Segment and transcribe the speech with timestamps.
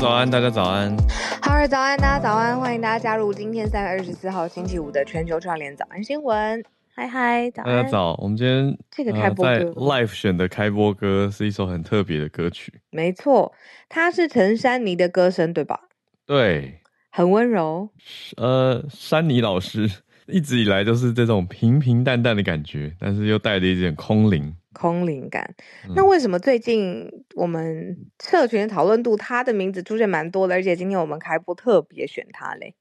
[0.00, 0.96] 早安，大家早安。
[1.42, 6.64] 好儿早安，大家早安，欢迎大家加入今天三月二十四号星期五的全球串联早安新闻。
[6.94, 8.14] 嗨嗨，早，大家早。
[8.22, 12.72] 我们今天这个开播歌、呃、在 Live 选的开播歌是一首很特别的歌曲。
[12.90, 13.52] 没错，
[13.88, 15.80] 它是陈珊妮的歌声，对吧？
[16.24, 17.90] 对，很温柔。
[18.36, 19.90] 呃，珊妮老师
[20.28, 24.54] 一直以来都是这种平平淡淡的感觉，但是又带着一点空灵。
[24.78, 25.56] 空灵感，
[25.96, 32.74] 那为什么最近我们社群讨论度他的名字出现蛮多的，而且今天我们开播特别选他嘞？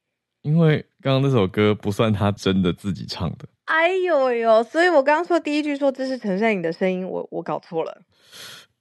[0.43, 3.47] 因为刚刚那首歌不算他真的自己唱的。
[3.65, 8.03] 哎呦呦，所以我刚刚说第一句说这是陈善颖的声音，我我搞错了。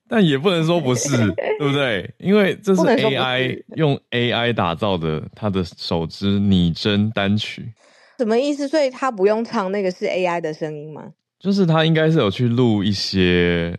[0.09, 2.15] 但也不能说不是，对不对？
[2.19, 7.73] 因为这是 AI 是用 AI 打造的他的首支拟真单曲。
[8.19, 8.69] 什么意思？
[8.69, 11.13] 所以他不用唱那个是 AI 的声音吗？
[11.39, 13.77] 就是他应该是有去录一些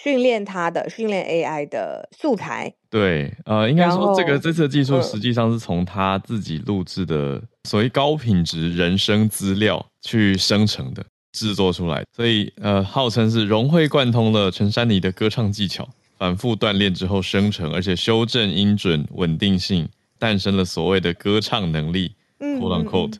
[0.00, 2.72] 训练他的训练 AI 的素材。
[2.88, 22.12] 对，呃，应该说这个这次的技术实际上是从他自己录制的所谓高品质人声资料去生成的制作出来，所以呃，号称是融会贯通了陈珊妮的歌唱技巧，反复锻炼之后生成，而且修正音准稳定性，诞生了所谓的歌唱能力。
[22.40, 23.14] 嗯，quote unquote。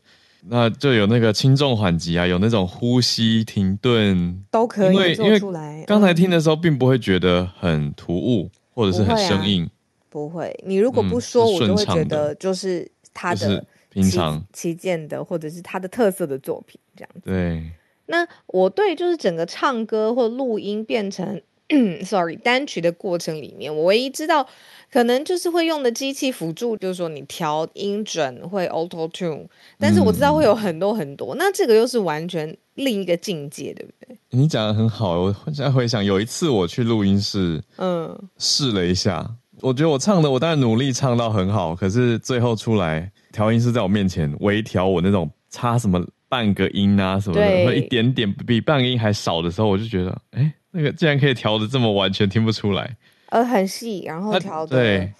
[0.49, 5.75] 那就有那个轻重缓急啊，有那种呼吸停顿都可以做出来。
[5.75, 9.69] 因为刚才听的时候，并不会觉得很突兀，或者是很生硬。
[10.09, 17.21] 不会，啊、不会，你如果不说，我就会觉得就是他的、就是、平常旗舰的，或者是他的特色的作品这样子。
[17.25, 17.71] 对。
[18.07, 21.41] 那我对就是整个唱歌或录音变成。
[22.05, 24.47] Sorry，单曲的过程里面，我唯一知道
[24.93, 29.47] 可能就是会用的机器辅助，就是说你调音准会 Auto Tune，
[29.79, 34.19] 但是我知道会有很多很多，嗯、那这个又是完全另一个境界，对不对？
[34.31, 39.29] 你讲的很好，我现在回想有一次我去录音室，嗯，试了一下，
[39.61, 50.53] 我觉得我唱的我当然努力唱到很好，可是最后出来调音师在我面前微调我那种差什么半个音啊什么的，或一点点比半个音还少的时候，我就觉得，哎、欸。
[50.73, 52.97] 那个竟然可以调的这么完全听不出来，
[53.31, 55.15] 呃，很细，然后调的，对，嗯、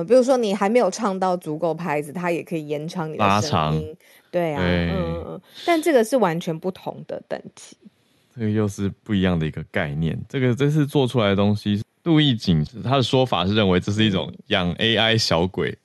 [0.00, 3.94] 呃，比如说你还没有唱到足够拍子，它也可以延长你的声音，
[4.30, 7.76] 对啊，对嗯，但这个是完全不同的等级，
[8.34, 10.18] 这个又是不一样的一个概念。
[10.26, 15.76] 这个这次做出来的东西，杜奕瑾他的说法是认为这是一种养 AI 小鬼。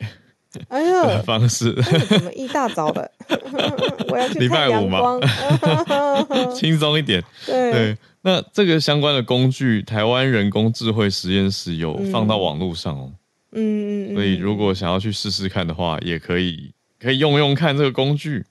[0.70, 1.74] 哎呀，方式
[2.08, 3.10] 怎么一大早的？
[4.10, 5.26] 我要去看阳光，礼
[5.62, 7.24] 拜五嘛， 轻松一点。
[7.46, 13.12] 对，对，那这个相关的工具，台湾人工智慧实验室有放到网络上哦。
[13.52, 18.44] 嗯，所以如果想要去试试看的话，也可以可以用用看这个工具。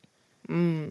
[0.49, 0.89] 嗯，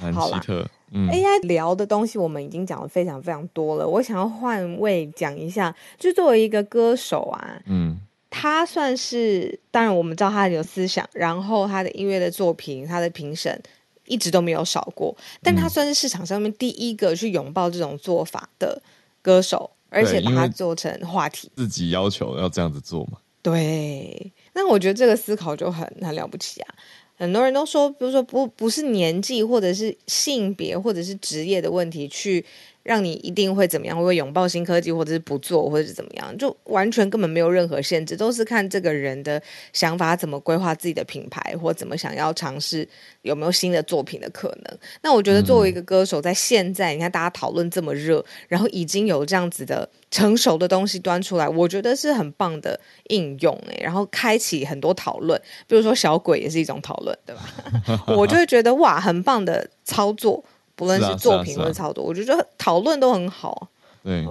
[0.00, 0.66] 很奇特。
[0.92, 8.00] 嗯，AI 聊的东西我们已经讲了非常非常多了，我想要换位讲一下，就作为一个歌手啊，嗯。
[8.30, 13.60] 他算是，当然我们知道他很有思想，然后他的音乐的作品，他的评审
[14.06, 18.80] 一直都没有少过，但他算是市场上面第一个去拥抱这种做法的
[19.20, 23.18] 歌手，而且把它做成话题，自己要求要这样子做嘛？
[23.42, 26.74] 对，那我觉得这个思考就很很了不起啊！
[27.16, 32.46] 很多人都说，比如说不不是年纪或者是性别或者是职业的问题去。
[32.82, 33.96] 让你一定会怎么样？
[33.96, 36.36] 会不会拥抱新科技，或者是不做，或者是怎么样？
[36.38, 39.40] 就完全根本没有任何限制，都是看这个人的
[39.72, 42.88] 想法怎么规划自己的品牌，或怎么想要尝试
[43.22, 44.78] 有没有新的作品的可能。
[45.02, 53.80] 那我觉得作为一个歌手，在现在、嗯、你看大家讨论这么热，然后已经有这样子的成熟的东西端出来，我觉得是很棒的应用诶。
[53.82, 58.04] 然后开启很多讨论，比如说小鬼也是一种讨论，对吧？
[58.16, 60.42] 我就会觉得哇，很棒的操作。
[60.80, 63.68] 不论是作品或者操作，我觉得讨论都很好。
[64.02, 64.26] 对，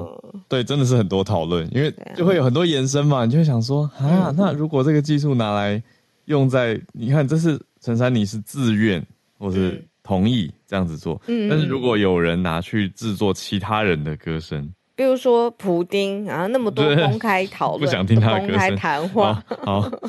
[0.48, 3.24] 对，真的是很多讨论，因为就会有很多延伸嘛。
[3.24, 5.80] 你就会想说啊，那如果这个技术拿来
[6.26, 9.06] 用在，你看，这是陈珊妮是自愿
[9.38, 19.81] 或是同意这样子做，嗯，但是如果有人拿去制作其他人的歌声，比如说普丁啊，那么多公开讨论，不想听他的公开谈话，好。
[19.81, 19.92] 好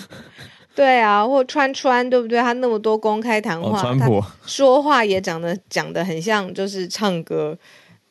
[0.74, 2.40] 对啊，或川川对不对？
[2.40, 4.08] 他那么多公开谈话，哦、他
[4.46, 7.58] 说话也讲的讲的很像，就是唱歌，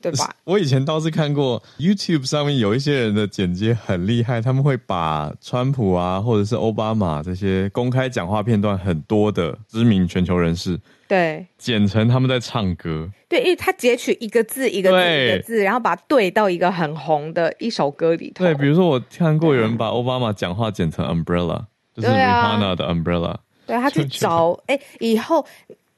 [0.02, 0.36] 对吧？
[0.44, 13.10] 我以前倒是看过 YouTube 上面有一些人的剪接很厉害，他们会把川普啊，或者是奥巴马这些公开讲话片段很多的知名全球人士，对，剪成他们在唱歌。
[13.28, 18.44] 对，因为他截取一个字一个字一个字，然后把它对到一个很红的一首歌里头。
[18.44, 21.66] 对，比如说我看过有人把奥巴马讲话剪成 umbrella。
[22.00, 23.36] 就是 Rihanna 的 umbrella，
[23.66, 25.46] 对，啊、对他去找， 哎，以后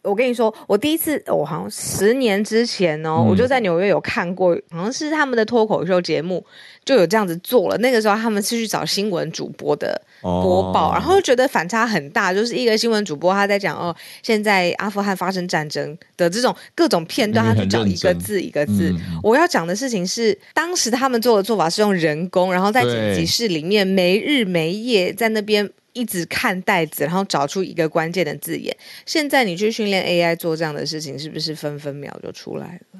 [0.03, 6.43] 我跟你说，我第一次，我好像十年之前哦，嗯、我就在纽约有看过，好像是他们的脱口秀节目
[6.83, 7.77] 就有这样子做了。
[7.77, 18.89] 那个时候他们是去找新闻主播的播报，哦、然后觉得反差很大，就是一个新闻主播他在讲哦，现在阿富汗发生战争的这种各种片段，他去找一个字一个字。
[18.89, 25.69] 嗯、我要讲的事情是，当时他们做的做法是用人工，然后在剪辑室里面没日没夜在那边。
[25.93, 28.75] 一直看袋子，然后找出一个关键的字眼。
[29.05, 32.99] 现在你去训练 AI 做这样的事情，是不是分分秒就出来了？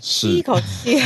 [0.00, 0.98] 吸，一口气。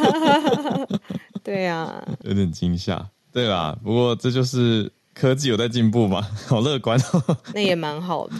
[1.42, 3.10] 对呀、啊，有点惊吓。
[3.32, 6.98] 对啦，不过这就是科技有在进步嘛，好乐观。
[7.52, 8.34] 那也蛮好的。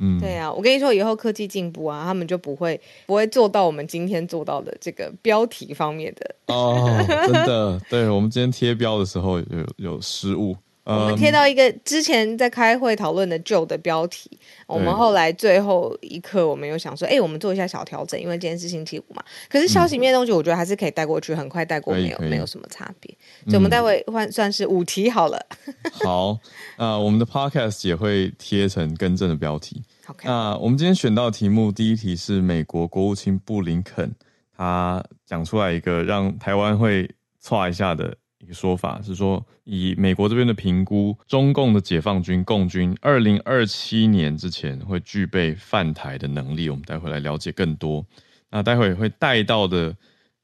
[0.00, 10.56] 嗯，对啊，我跟你说，以后科技进步啊，他们就不会不会做到我们今天做到的这个标题方面的哦， 真的，对，我们今天贴标的时候有有失误。
[10.82, 14.28] 我们贴到一个之前在开会讨论的旧的标题，
[14.66, 19.22] 我们后来最后一刻我们又想说，哎，我们做一下小调整，因为今天是星期五嘛。
[19.48, 23.14] 可是消息面的东西，我觉得还是可以带过去，很快带过，没有没有什么差别。
[23.44, 25.38] 所以我们待会换算是五题好了。
[26.02, 26.36] 好，
[26.76, 29.80] 那我们的 podcast 也会贴成更正的标题。
[30.10, 34.12] OK，那我们今天选到题目，第一题是美国国务卿布林肯，
[34.56, 37.08] 他讲出来一个让台湾会
[37.40, 38.16] 剉一下的。
[38.42, 46.70] 一个说法是说，以美国这边的评估，中共的解放军共军二零二七年之前会具备犯台的能力。
[46.70, 48.02] 我们待会来了解更多。
[48.50, 49.94] 那待会会带到的，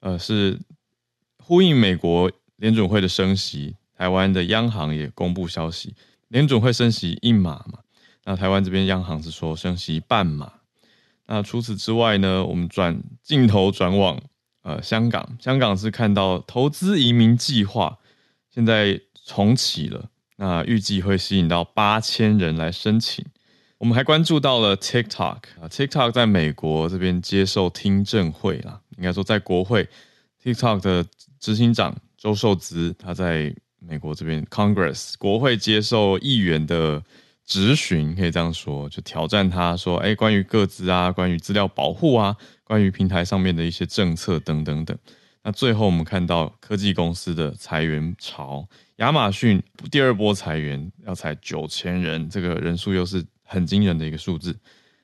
[0.01, 0.59] 呃，是
[1.43, 5.95] 呼应美国联准会的升息，台湾的央行也公布消息，
[6.27, 7.79] 联准会升息一码嘛。
[8.27, 10.51] 那台湾这边央行是说升息半码。
[11.27, 14.21] 那除此之外呢，我们转镜头转往。
[14.63, 17.99] 呃，香港，香港是看到投资移民计划
[18.53, 23.23] 现在重启了，那预计会吸引到八千人来申请。
[23.77, 29.87] 我们还关注到了 TikTok 啊，TikTok 在美国这边接受听证会啦，应该说在国会
[30.43, 31.05] ，TikTok 的
[31.39, 37.01] 执行长周受资他在美国这边 Congress 国会接受议员的
[37.47, 42.35] 质询，可以这样说，就挑战他说，哎，关于个资啊，关于资料保护啊。
[42.65, 44.97] 关于平台上面的一些政策等等等，
[45.41, 48.67] 那最后我们看到科技公司的裁员潮，
[48.97, 54.53] 亚马逊第二波裁员要裁九千人，这个人数又是很惊人的一个数字。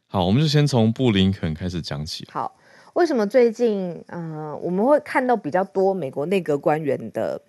[0.08, 2.28] 好，我们就先从布林肯开始讲起。
[2.30, 2.54] 好，
[2.96, 7.42] 为什么最近呃我们会看到比较多美国内阁官员的？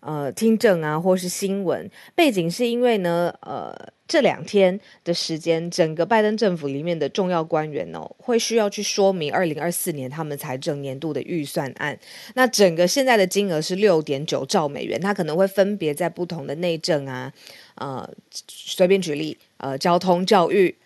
[0.00, 3.72] 呃，听证啊，或是新闻背景，是因为呢，呃，
[4.12, 11.98] 这两天的时间，整个拜登政府里面的重要官员哦，会需要去说明二零二四年他们财政年度的预算案。
[12.34, 17.32] 那整个现在的金额是六点九兆美元，它可能会分别在不同的内政啊，
[17.76, 18.06] 呃，
[18.46, 20.76] 随便举例，呃，交通、教育。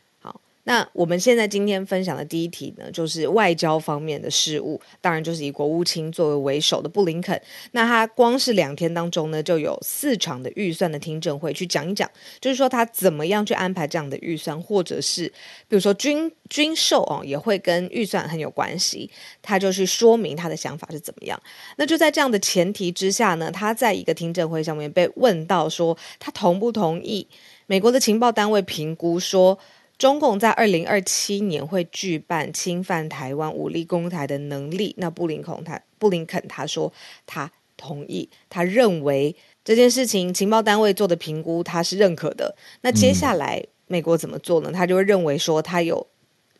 [0.68, 7.40] 那我们现在今天分享的第一题呢，就是外交方面的事务，当然就是以国务卿作为为首的布林肯。
[7.70, 12.10] 那他光是两天当中呢，就有四场的预算的听证会，去讲一讲，
[12.40, 15.28] 就是说他怎么样去安排这样的预算，或者是
[15.68, 19.08] 比如说军军售哦，也会跟预算很有关系，
[19.40, 21.40] 他就去说明他的想法是怎么样。
[21.76, 27.28] 那就在这样的前提之下呢，他在一个听证会上面被问到说，他同不同意
[27.66, 29.56] 美国的情报单位评估说。
[29.98, 34.94] 中共在二零二七年会具备侵犯台湾、武力攻台的能力。
[34.98, 36.92] 那布林肯他布林肯他说
[37.24, 39.34] 他同意，他认为
[39.64, 42.54] 这件事情情报单位做的评估他是认可的。
[42.82, 44.70] 那接下来美国怎么做呢？
[44.72, 46.06] 他就会认为说他有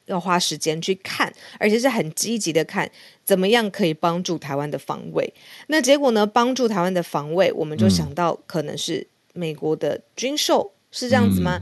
[0.06, 2.90] 要花时间去看，而且是很积极的看
[3.24, 5.34] 怎么样可以帮助台湾的防卫。
[5.66, 6.26] 那结果呢？
[6.26, 11.60] 帮助台湾的防卫，我们就想到可能是美国的军售，是这样子吗？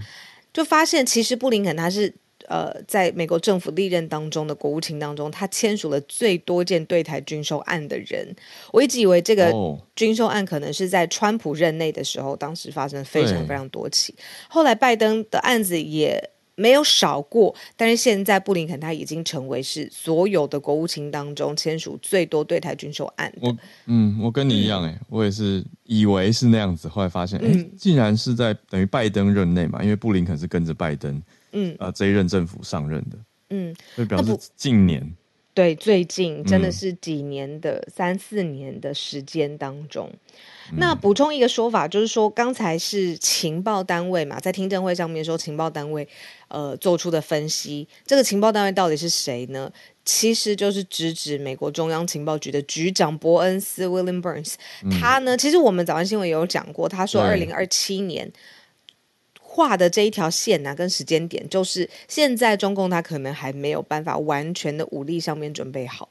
[0.54, 2.14] 就发现，其实布林肯他是
[2.46, 8.36] 呃，在美国政府历任当中的国务卿当中，他签署了最多件对台军售案的人。
[8.70, 9.50] 我一直以为这个
[9.96, 14.14] 军售案可能是在川普任内的时候，当时发生非常非常多起。
[14.48, 23.32] 后来拜登的案子也没有少过，但是现在布林肯他已经成为是所有的国务卿当中签署最多对台军售案。
[23.40, 23.56] 我
[23.86, 33.18] 嗯，我跟你一样哎、欸，嗯、我也是以为是那样子，后来发现哎，竟然是在等于拜登任内嘛，因为布林肯是跟着拜登，嗯，呃，这一任政府上任的，
[33.50, 35.14] 嗯，所以表示近年，
[35.54, 40.10] 对，最近真的是几年的、嗯、三四年的时间当中。
[40.78, 46.08] 那补充一个说法，就是说刚才是情报单位嘛，在听证会上面说情报单位
[46.48, 49.70] 呃做出的分析，这个情报单位到底是谁呢？
[50.04, 54.54] 其实就是直指美国中央情报局的局长伯恩斯 William Burns。
[55.00, 58.30] 他呢，其实我们早安新闻也有讲过，他说二零二七年
[59.54, 66.10] 画的这一条线呢、啊，跟时间点，就是现在中共他可能还没有办法完全的武力上面准备好。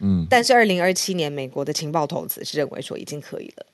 [0.00, 3.66] 嗯，但是二零二七年美国的情报头子是认为说已经可以了。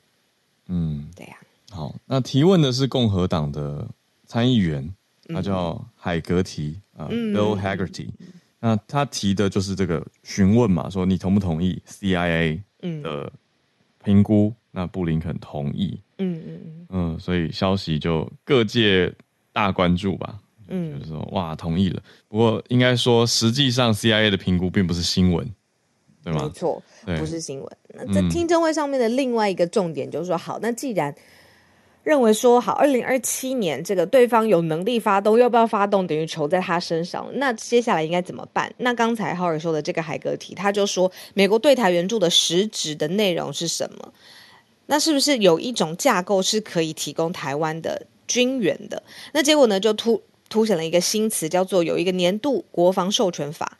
[0.66, 1.37] 嗯，对呀、
[1.70, 1.75] 啊。
[1.75, 3.88] 好，那提问的是共和党的
[4.26, 4.94] 参议员，
[5.28, 8.08] 他叫海格提啊、嗯呃、，Bill Hagerty。
[8.61, 12.61] 那他提的就是这个询问嘛，说你同不同意 CIA
[13.02, 13.32] 的
[14.04, 14.52] 评估？
[14.76, 15.99] 嗯、那布林肯同意。
[16.18, 19.12] 嗯嗯嗯嗯，所以消息就各界
[19.52, 20.38] 大关注吧。
[20.68, 22.02] 嗯，就是说哇，同意了。
[22.28, 25.49] 不过应该说，实际上 CIA 的评估并不是新闻，
[26.25, 26.45] 对吗？
[26.45, 26.83] 没错，
[27.18, 27.68] 不是新闻。
[27.95, 31.14] 那在听证会上面的另外一个重点就是说，好，那既然
[32.02, 37.28] 认为说好，二零二七年这个对方有能力发动，要不要发动，等于球在他身上。
[37.35, 38.73] 那接下来应该怎么办？
[38.78, 44.12] 那刚才浩尔说的这个海格提，他就说，美国对台援助的实质的内容是什么？
[44.87, 49.02] 那是不是有一种架构是可以提供台湾的军援的？
[49.33, 53.78] 那结果呢，就突凸显了一个新词，叫做有一个年度国防授权法，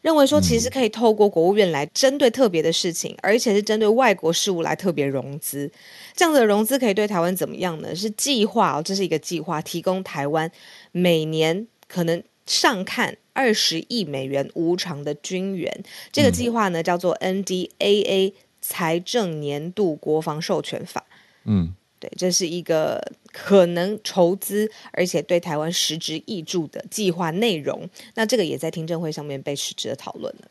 [0.00, 5.70] 认为说其实可以透过国务院来针对特别的事情，而且是针对外国事务来特别融资。
[6.14, 7.94] 这样的融资可以对台湾怎么样呢？
[7.94, 10.50] 是计划哦，这是一个计划，提供台湾
[10.92, 15.84] 每年可能上看二十亿美元无偿的军援。
[16.10, 18.32] 这个计划呢，叫做 NDAA。
[18.70, 21.02] 财政年度国防授权法，
[21.44, 27.88] 嗯，对，这是一个可能筹资而且对台湾实质挹注的计划内容。
[28.14, 30.48] 那这个也在听证会上面被实质的讨论了。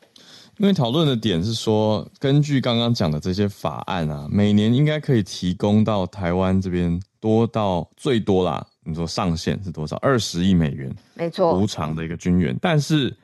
[0.57, 8.65] 因为讨论的点是说，根据刚刚讲的这些法案啊，每年应该可以提供到台湾这边多到最多啦。
[8.83, 9.95] 你说上限是多少？
[9.97, 13.15] 二十亿美元，没错，无偿的一个军援，但是。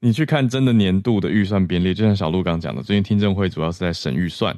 [0.00, 4.56] 你去看真的年度的预算编列，就像小鹿刚讲的，最近听证会主要是在审预算，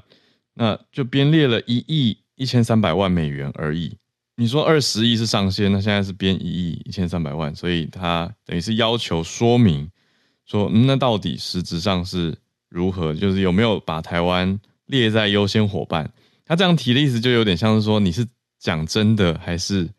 [0.55, 3.97] 那就编列了一亿一千三百万美元而已。
[4.37, 9.91] 你说二十亿是上限，那现在是编一亿一千三百万，所以他等于是要求说明
[10.47, 12.37] 说，那到底实质上是
[12.69, 13.13] 如何？
[13.13, 16.11] 就是有没有把台湾列在优先伙伴？
[16.45, 18.27] 他这样提的意思就有点像是说，你是
[18.59, 19.91] 讲真的还是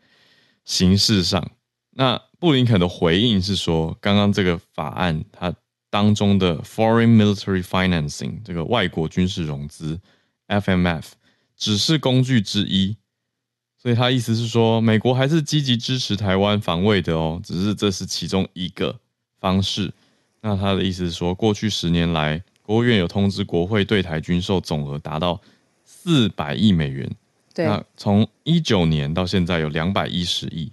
[0.65, 1.51] 形式上？
[1.91, 5.55] 那布林肯的回应是说，刚刚这个法案它
[5.89, 9.97] 当中的 Foreign Military Financing 这个外国军事融资
[10.49, 11.05] FMF
[11.55, 12.97] 只是工具之一，
[13.81, 18.99] 所以他意思是说，美国还是积极支持台湾防卫的哦，只是这是其中一个
[19.39, 19.93] 方式。
[20.41, 25.39] 那他的意思是说，过去十年来，国务院有通知国会对台军售总额达到
[25.85, 27.09] 四百亿美元，
[27.53, 30.69] 对，那从一九年到现在有两百一十亿，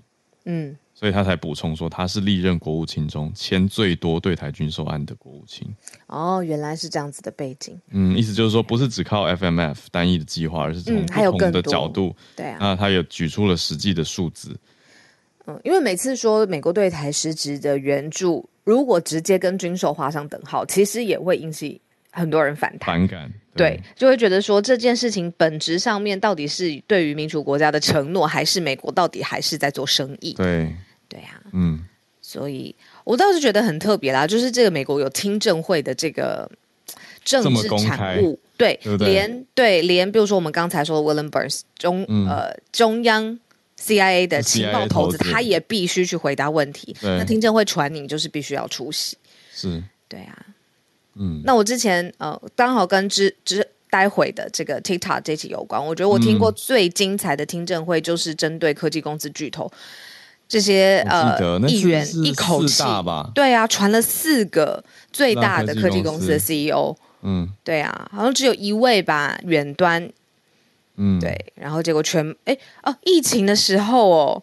[0.47, 0.77] 嗯。
[1.01, 5.67] 所以他才补充说，他是历任国务卿中签最多对台军售案的国务卿。
[6.09, 7.81] 哦，原来是这样子的背景。
[7.89, 12.09] 嗯，意思就是说，不是只靠 FMF 单一的计划，而是从不同的角度。
[12.09, 14.55] 嗯、对啊，那他也举出了实际的数字。
[15.47, 21.81] 嗯，因为每次说美国对台实质的援助，如果直接跟军售画上等号，其实也会引起
[22.11, 23.33] 很多人反弹、反感。
[23.57, 30.35] 对，对，就会觉得说这件事情本质上面到底是对于民主国家的承诺，还是美国到底还是在做生意？
[30.35, 30.71] 对。
[31.11, 31.85] 对呀、啊，嗯，
[32.23, 36.49] 所以我倒是觉得很特别啦，就是这个美国有听证会的这个
[37.25, 39.09] 政治产物，对，对对？
[39.09, 43.39] 连对连，比如说我们刚才说的 William Burns 中、嗯、呃中央
[43.77, 46.97] CIA 的情报头子，他也必须去回答问题。
[47.03, 49.17] 那听证会传你就是必须要出席，
[49.53, 50.47] 是，对啊，
[51.17, 59.69] 嗯，那我之前呃刚好跟之之待会的这个 TikTok 这期有关，我觉得我听过最精彩的听证会就是针对科技公司巨头。
[60.51, 62.83] 这些呃议员一口气，
[63.33, 70.11] 对啊，传了四个最大的科技公司的 CEO，嗯，对啊，好像只有一位吧，远端，
[70.97, 74.43] 嗯，对，然后结果全哎哦，疫情的时候哦，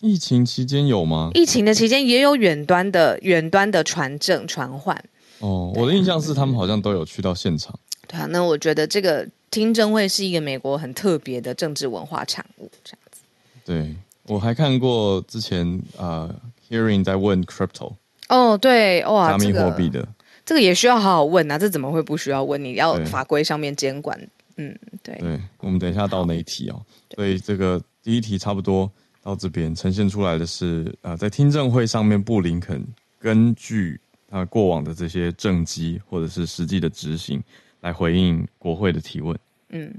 [0.00, 1.30] 疫情期间有吗？
[1.34, 5.00] 疫情的期间也有远端的远端的传证传唤。
[5.38, 7.78] 哦，我的印象是他们好像都有去到现场。
[8.08, 13.20] 对啊，那我觉得这个听证会是一个美国很特别的政治文化产物，这样子。
[13.64, 13.94] 对。
[14.30, 15.66] 我还看过之前
[15.98, 17.92] 啊、呃、，hearing 在问 crypto
[18.28, 20.08] 哦，对，哇，加密货币的、这个，
[20.46, 22.62] 这个也需要好好问啊，这怎么会不需要问？
[22.64, 24.16] 你要法规上面监管，
[24.56, 24.72] 嗯，
[25.02, 25.16] 对。
[25.18, 26.80] 对，我们等一下到那一题哦。
[27.16, 28.88] 所以这个第一题差不多
[29.20, 32.86] 到这边呈现出来的是啊、呃，在听证会上面，布林肯
[33.18, 37.42] 根据他过往的这些政绩或者是实际的执行
[37.80, 39.36] 来回应国会的提问，
[39.70, 39.92] 嗯。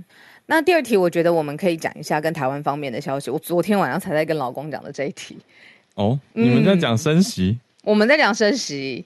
[0.46, 3.30] 那第二题，我觉得我们可以讲一下跟台湾方面的消息。
[3.32, 5.38] 我昨天晚上才在跟老公讲的这一题。
[5.96, 7.58] 哦，你们在讲升息？
[7.84, 9.06] 我们在讲升息。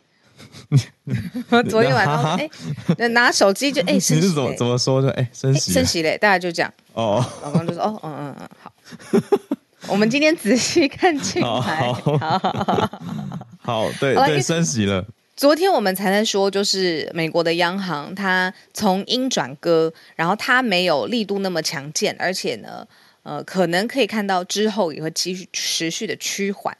[1.69, 2.49] 昨天晚上， 哎、
[2.97, 4.15] 欸，拿手机就哎、欸，升息。
[4.15, 5.09] 你是怎么怎么说的？
[5.11, 6.71] 哎、欸，升息，升息嘞，大家就讲。
[6.93, 8.71] 哦，老公就说，哦，嗯嗯嗯，好。
[9.87, 11.47] 我们今天仔细看进来。
[11.47, 12.99] 好，好，好，好，
[13.61, 15.05] 好，对对，升息了。
[15.35, 22.87] 昨天我们才在说，就是美国的央行，它从鹰转鸽，然后它没有力度那么强健，而且呢，
[23.23, 26.75] 呃，可能可以看到之后也会继续持续的趋缓。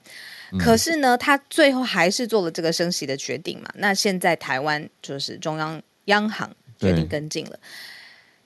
[0.57, 3.69] 可是呢，它最后还是做了这个升息的决定嘛。
[3.75, 7.59] 那现在台湾就是中央央行决定跟进了。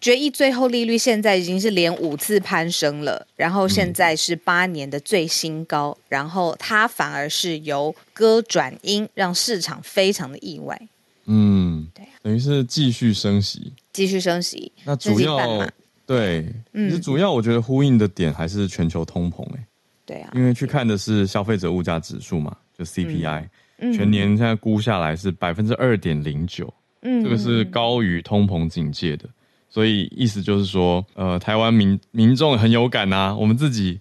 [0.02, 10.80] 决议最后利率现在已经是连五次攀升了，然后现在是八年的最新高，嗯、然后它反而是由鸽转鹰，让市场非常的意外。
[11.26, 14.72] 嗯，对、啊，等于是继续升息，继续升息。
[14.86, 15.68] 那主要
[16.06, 19.68] 对，其实主要我觉得呼应的点还是全球通膨、欸，哎，
[20.06, 29.30] 对啊，因为去看的是消费者物价指数嘛，就 CPI，、嗯、全年现在估下来是百分之二点零九，嗯，这个是高于通膨警戒的。
[29.70, 33.36] 所以意思就是说，呃，台湾民民众很有感呐、啊。
[33.36, 34.00] 我们自己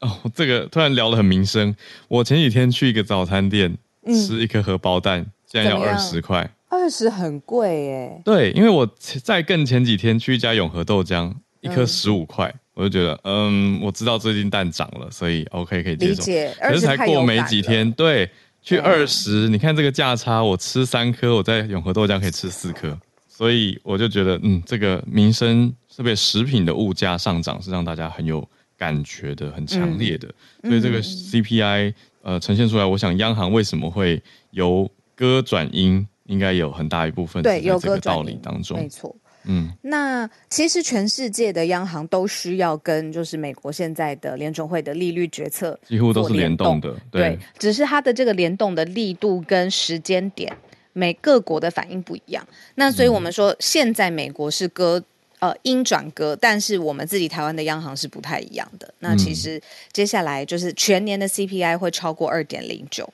[0.00, 1.76] 哦，这个突然聊得很民生。
[2.08, 8.22] 我前几天去一个早餐店、嗯、吃一颗荷包蛋，竟然要二十块，二十很贵耶。
[8.24, 8.88] 对，因为我
[9.22, 16.22] 在更前几天去一家永和豆浆，一颗十五块，我就觉得，嗯，我知道最近蛋涨了，所以 OK 可以接受。
[16.62, 18.30] 可是才过没几天，对，
[18.62, 22.98] 去二十、嗯，你看这个价差，我吃三颗，我在永和豆浆可以吃四颗。
[23.40, 30.28] 所以我就觉得，嗯，这个民生特别食品的物价上涨是让大家很有感觉的，很强烈的。
[30.62, 38.76] 嗯、所以这个 CPI 呃呈现出来，我想央行为什么会由鸽转鹰，应该有很大一部分对，有这个道理当中。
[38.76, 50.54] 没错，嗯，那其实全世界的央行都需要跟就是美国现在的联准会的利率决策几乎都是联动的对，对，只是它的这个联动的力度跟时间点。
[51.00, 55.02] 每各国的反应不一样，那所以我们说现在美国是鸽，
[55.38, 58.92] 呃，鹰转鸽，但是我们自己台湾的央行是不太一样的。
[58.98, 59.58] 那其实
[59.92, 63.10] 接下来就是全年的 CPI 会超过二点零九，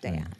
[0.00, 0.34] 对呀、啊。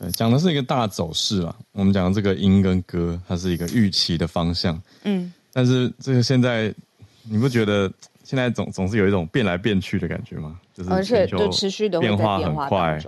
[0.00, 1.54] 对，讲的是一个大走势啊。
[1.70, 4.82] 我们讲的这个鹰跟歌，它是一个预期的方向。
[5.04, 5.32] 嗯。
[5.52, 6.74] 但是这个现在
[7.22, 7.88] 你不觉得
[8.24, 10.58] 现在总总是有一种变来变去的感觉吗？
[10.74, 12.98] 就是而且就持续的变化很快，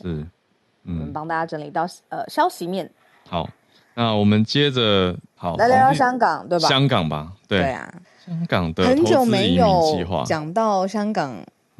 [0.00, 0.24] 是。
[0.84, 2.90] 嗯，我们帮大家整理到呃消息面。
[3.28, 3.48] 好，
[3.94, 6.68] 那我们接着好来聊聊香港，对吧？
[6.68, 7.94] 香港吧，对，对啊，
[8.26, 11.36] 香港的很久没有讲到香港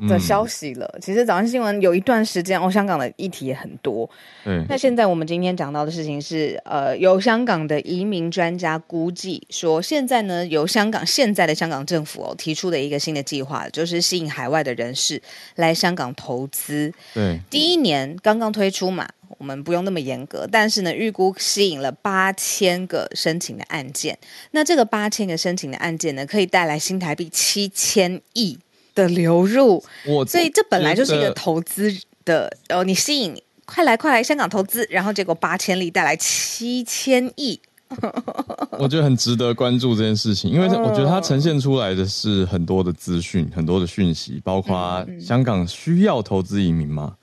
[0.08, 0.90] 的消息了。
[0.94, 4.08] 嗯、其实早上新闻有一段时间哦，香港的议题也很多。
[4.44, 15.20] 嗯，那现在我们今天讲到的事情是，呃，有香港的移民专家估计说，现在呢，由香港现在的香港政府哦提出的一个新的计划，就是吸引海外的人士
[15.56, 16.92] 来香港投资。
[17.14, 24.18] 对，第一年刚刚推出嘛，我们不用那么严格，但是呢，预估吸引了八千个申请的案件。
[24.50, 28.58] 那这个八千个申请的案件呢，可以带来新台币七千亿。
[28.94, 29.82] 的流入，
[30.26, 31.92] 所以这本来就是一个投资
[32.24, 32.84] 的哦。
[32.84, 37.60] 你吸引快来快来香港投资，然后结果八千里带来七千亿，
[38.78, 47.14] 我觉得很值得关注这件事情，因为我觉得它呈现出来的是很多的资讯，很多的讯息，包括香港需要投资移民吗？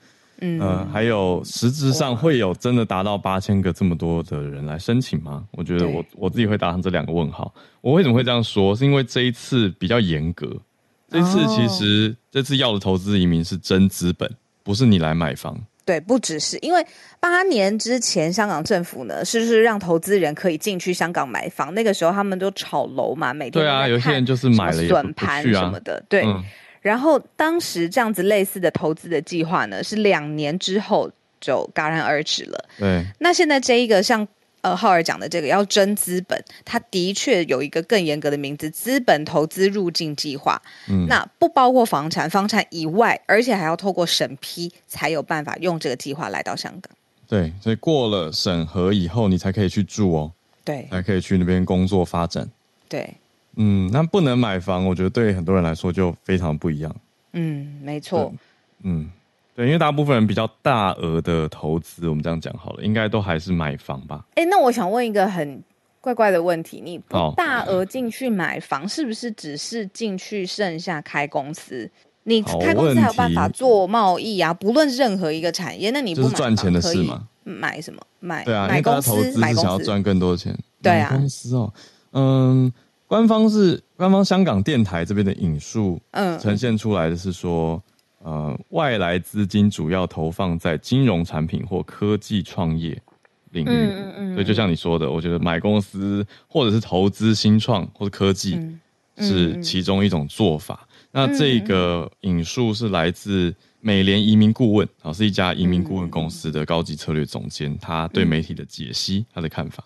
[0.42, 5.44] 嗯、呃，还有实质上会有真的达到八千个这么多的人来申请吗？
[5.50, 7.52] 我觉得我我自己会打上这两个问号。
[7.82, 8.74] 我为什么会这样说？
[8.74, 10.50] 是因为这一次比较严格。
[11.10, 14.30] 这次其实这次要的投资移民是真资本，
[14.62, 15.58] 不是你来买房。
[15.84, 16.86] 对，不只是因为
[17.18, 21.74] 八年之前香港政府呢，是不是让投资人可以进去香港买房？
[21.74, 26.00] 那个时候他们都炒楼嘛，每天对啊，有些人就是买了笋盘什么的。
[26.08, 26.44] 对、嗯，
[26.80, 32.68] 然后当时这样子类似的投资的计划呢，是两年之后就戛然而止了。
[32.78, 34.26] 对，那现在这一个像。
[34.62, 40.60] 呃，浩尔讲的这个要征资本，它的确有一个更严格的名字——资本投资入境计划。
[40.88, 46.90] 嗯，那不包括房产，房产以外，而且还要透过审批，才有办法用这个计划来到香港。
[47.26, 50.32] 对，所以过了审核以后，你才可以去住哦。
[50.64, 52.48] 对，才可以去那边工作发展。
[52.88, 53.14] 对，
[53.56, 56.94] 嗯，那不能买房，我觉得对很多人来说就非常不一样。
[57.32, 58.32] 嗯，没错。
[58.82, 59.10] 嗯。
[59.60, 64.24] 对，因为大部分人比较大额的投资，我们这样讲好了，应该都还是买房吧？
[64.34, 65.62] 哎，那我想问一个很
[66.00, 71.90] 怪怪的问题：你不大额进去买房，是不是只是进去剩下开公司？
[72.22, 74.54] 你开公司还有办法做贸易啊？
[74.54, 77.28] 不论任何一个产业，那你不买赚钱的事吗？
[77.44, 78.00] 买什么？
[78.18, 80.58] 买对啊，买公司，投资是想要赚更多钱。
[80.80, 81.70] 对啊，公司哦，
[82.12, 82.72] 嗯，
[83.06, 87.82] 官方是官方香港电台这边的引述，嗯，呈现出来的是说。
[88.22, 92.90] 呃，外来资金主要投放在金融产品或科技创业
[93.52, 98.60] 领域，嗯嗯嗯，所以就像你说的，我觉得买公司或者是投资新创或者科技
[99.16, 100.86] 是其中一种做法。
[101.10, 109.82] 那这个引述是来自美联移民顾问啊，是一家移民顾问公司的高级策略总监，他对媒体的解析，他的看法。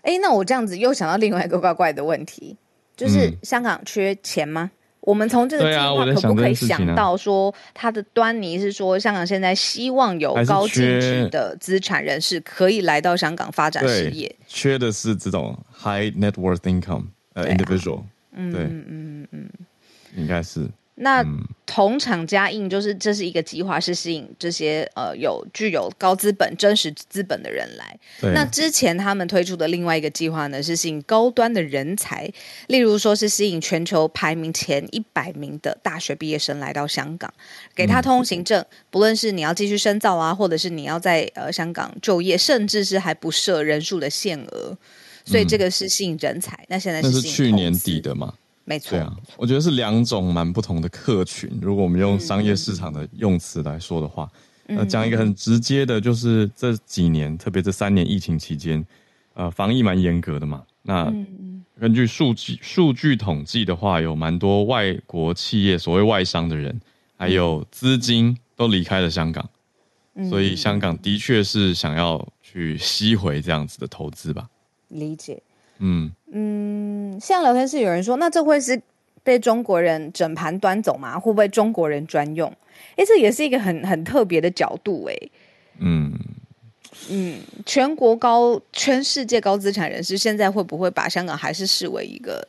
[0.00, 2.56] 哎、欸，那我这样子又想到另外一个怪怪的问题，
[2.96, 4.70] 就是香港缺钱吗？
[4.72, 19.48] 嗯、我们从这个计划可不可以想到说，它的端倪是说，香港现在希望有高净值的资产人士可以来到香港发展事业，缺的是这种 high net worth income 呃、uh, individual，嗯对，嗯嗯嗯，
[20.16, 20.68] 应该是。
[20.96, 21.24] 那
[21.76, 27.98] 同厂加印就是这是一个计划，是吸引这些呃有具有高资本、真实资本的人来。
[28.32, 32.32] 那之前他们推出的另外一个计划呢，是吸引高端的人才，
[32.68, 37.30] 例如说是吸引全球排名前一百名的大学毕业生来到香港，
[37.74, 44.74] 给他通行证，嗯、不论是你要继续深造啊，或者是你要在呃香港就业，甚至是还不设人数的限额。
[45.26, 46.56] 所以这个是吸引人才。
[46.62, 48.32] 嗯、那现在是去年底的吗？
[48.68, 51.48] 没错，对啊，我觉得是两种蛮不同的客群。
[51.62, 54.28] 如果我们用商业市场的用词来说的话，
[54.66, 58.84] 那讲、嗯、一个很直接的，就是这几年，特别这三年疫情期间，
[59.34, 60.64] 呃，防疫蛮严格的嘛。
[60.82, 61.12] 那
[61.78, 66.80] 根据数据数据统计的话，有蛮多外国企业，所谓外商的人，
[67.16, 69.48] 还有资金都离开了香港，
[70.16, 74.48] 嗯、所以香港的确是想要去吸回这样子的投资吧。
[74.88, 75.40] 理解。
[75.78, 78.80] 嗯嗯，像聊天室有人说，那这会是
[79.22, 81.18] 被中国人整盘端走吗？
[81.18, 82.52] 会不会中国人专用？
[82.96, 85.16] 哎，这也是一个很很特别的角度哎。
[85.78, 86.12] 嗯
[87.10, 92.46] 嗯，全国高全世界高资产人士现在会不会把香港还是视为一个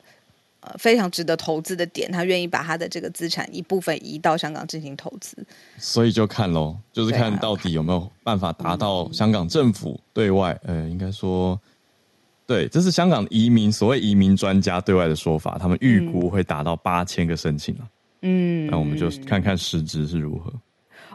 [0.62, 2.12] 呃非常值得投资的点？
[2.12, 5.38] 他愿意把他的这个资产一部分移到香港进行投资？
[5.78, 11.60] 所以就看喽，就是看到底有没有办法达到香港政府对外，呃，应该说。
[12.48, 17.78] 对，这是香港移民所谓移民专家对外的说法，他们预估会达到八千个申请。
[18.22, 20.52] 嗯，那我们就看看实质是如何。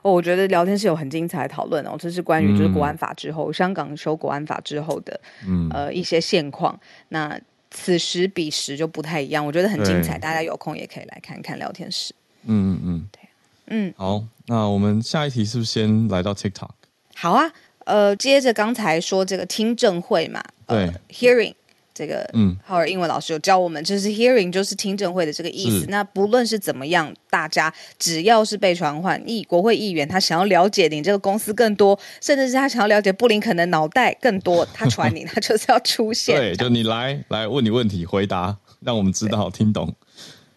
[0.02, 6.78] 哦，我觉得聊天室有很精彩的讨论哦，这是关于就是国安法之后，嗯、香港修国安法之后的嗯呃一些现况。
[7.08, 7.40] 那
[7.70, 12.14] 此时彼时就不太一样，我觉得很精彩，大家有空也可以来看看聊天室。
[12.44, 13.20] 嗯嗯嗯，对，
[13.68, 16.68] 嗯，好，那我们下一题是不是先来到 TikTok？
[17.14, 17.50] 好啊。
[17.84, 21.54] 呃，接着刚才说这个听证会嘛，呃、对，hearing
[21.94, 25.86] 这个，嗯，浩尔英文老师有教我们，就是 hearing 就是听证会的这个意思。
[25.88, 36.34] 那不论是怎么样，大家只要是被传唤议国会议员，他想要了解你这个公司更多，甚至是他想要了解布林肯的脑袋更多，他传你，他就是要出现。
[36.40, 39.94] 对，就你来来问你问题，回答，让我们知道对听懂。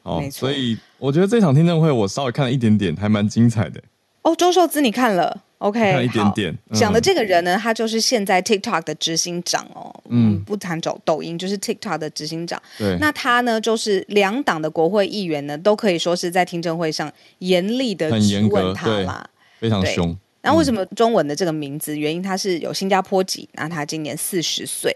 [0.03, 3.81] 哦， 所以我觉得这场听证会我稍微看了一点点，还蛮精彩的。
[4.21, 9.93] 哦，周寿资你看了？OK，一点点讲的这个人呢，他就是现在 TikTok 的执行长哦。
[10.09, 12.61] 嗯，不谈走抖音，就是 TikTok 的执行长。
[12.77, 19.25] 对，那他呢，就是两党的国会议员呢，都可以说是在听证会上严厉的质问他嘛，
[19.59, 20.15] 非常凶。
[20.41, 21.97] 那为什么中文的这个名字？
[21.97, 24.95] 原因他是有新加坡籍，那他今年四十岁。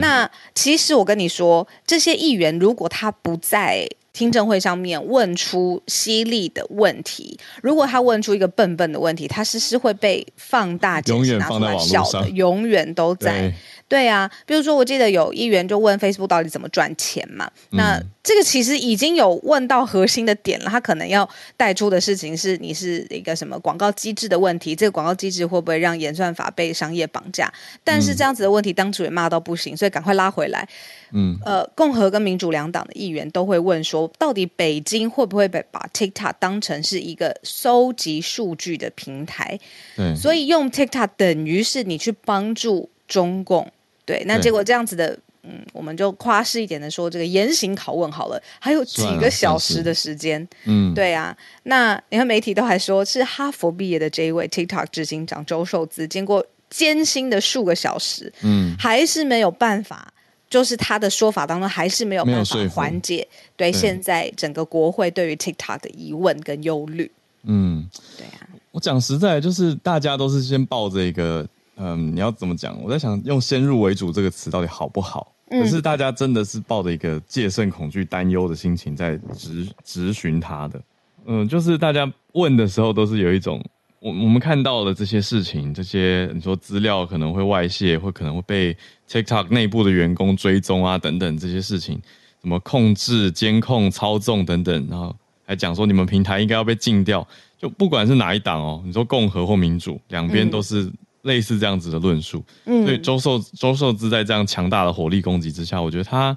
[0.00, 3.86] 那其实我跟你说，这些议员如果他不在。
[4.16, 13.52] 听证会上面问出犀利的问题，如果他问出一个笨笨的问题，他是是会被放大解释拿出来笑的，永远都在。
[13.88, 17.48] 对啊，比如说，我记得有议员就问 Facebook 到底怎么赚钱嘛？
[17.70, 20.68] 嗯、那这个其实已经有问到核心的点了。
[20.68, 24.74] 他可能要带出的事情是，你是一个什么广告机制的问题？
[24.74, 27.52] 这个广告机制会不会让演算法被商业绑架？
[27.84, 30.68] 但是这样子的问题，当初也骂到不行，所以赶快拉回来。
[31.12, 39.56] 嗯，呃，共和跟民主两党的议员都会问说，到底北京会不会被把 TikTok 当成是一个收集数据的平台？
[39.96, 43.70] 对，所以用 TikTok 等于是你去帮助中共。
[44.04, 60.12] 对，那结果这样子的，嗯，我们就夸饰一点的说，这个严刑拷问好了，还有几个小时的时间，嗯，对啊，那你看媒体都还说是哈佛毕业的这一位 TikTok 执行长周受资，经过艰辛的数个小时，嗯，还是没有办法，
[60.48, 63.72] 就是他的说法当中还是没有办法缓解对。
[63.72, 67.10] 现在整个国会对于 TikTok 的疑问跟忧虑，
[67.42, 71.44] 嗯，对啊，我讲实在，就是大家都是先抱着一个。
[71.76, 72.82] 嗯，你要怎么讲？
[72.82, 75.32] 我在想用“先入为主”这个词到底好不好？
[75.50, 80.82] 嗯、可是大家真的是抱着一个戒慎恐惧、担忧的心情在质质询他的。
[81.26, 83.62] 嗯，就是大家问的时候都是有一种，
[84.00, 88.76] 我我们看到的这些事情，这些你说资料可能会外泄，或可能会被
[89.08, 92.00] TikTok 内部的员工追踪啊，等等这些事情，
[92.40, 97.24] 什么控制、监控、操纵等等，然后还讲说你们平台应该要被禁掉，
[97.58, 100.90] 就不管是哪一党哦，你说共和或民主，两边都是。
[101.26, 106.36] 类似这样子的论述，嗯，所以周受周受之在这样强大的火力攻击之下，我觉得他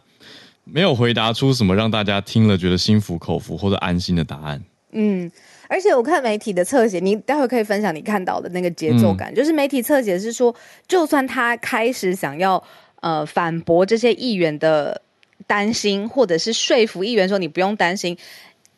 [0.65, 4.61] 没有回答出什么让大家听了觉得心服口服或者安心的答案。
[4.91, 5.31] 嗯，
[5.67, 10.53] 而且我看媒体的侧写，你待会可以分享你看到的那个节奏感，嗯、就是媒体侧写是说，
[10.87, 12.63] 就算他开始想要
[13.01, 15.01] 呃反驳这些议员的
[15.45, 18.17] 担心，或者是说服议员说你不用担心。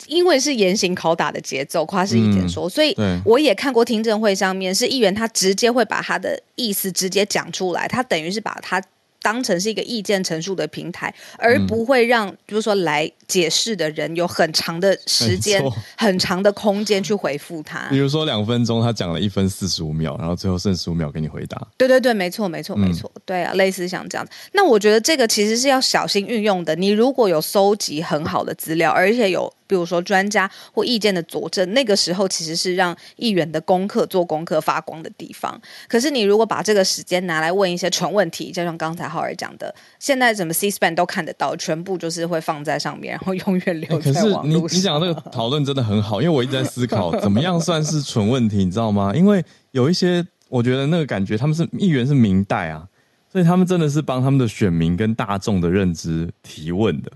[0.07, 8.81] 因为是严刑拷打的节奏，夸是一点说，嗯、所以我也看过听证会上面是议员他直接会把他的意思直接讲出来，他等于是把他。
[9.23, 15.63] 当成是一个意见陈述的平台，而不会让，比如说来解释的人有很长的时间、
[15.95, 17.87] 很长的空间去回复他。
[17.91, 21.67] 比如说两分钟，他讲了一分四十五秒，然后最后剩十五秒给你回答。
[21.77, 24.31] 对对对，没错没错没错，嗯、对啊，类似像这样子。
[24.53, 26.75] 那我觉得这个其实是要小心运用的。
[26.75, 29.53] 你如果有搜集很好的资料，而且有。
[29.71, 35.57] 比如说专家或意见的佐证，那个时候其实是让议员的功课做功课发光的地方。
[35.87, 44.51] 可是你如果把这个时间拿来问一些纯问题，就像刚才浩尔讲的，现在怎么 C-SPAN 都看得到，全部就是会放在上面，然后永远留在网络上。
[44.51, 49.13] 欸、可是你你讲这个讨论真的很好，因为我一直在思考 怎么样算是纯问题，你知道吗？
[49.15, 52.85] 因为有一些我觉得那个感觉他们是议员是明代啊，
[53.31, 57.09] 所以他们真的是帮他们的选民跟大众的认知提问的。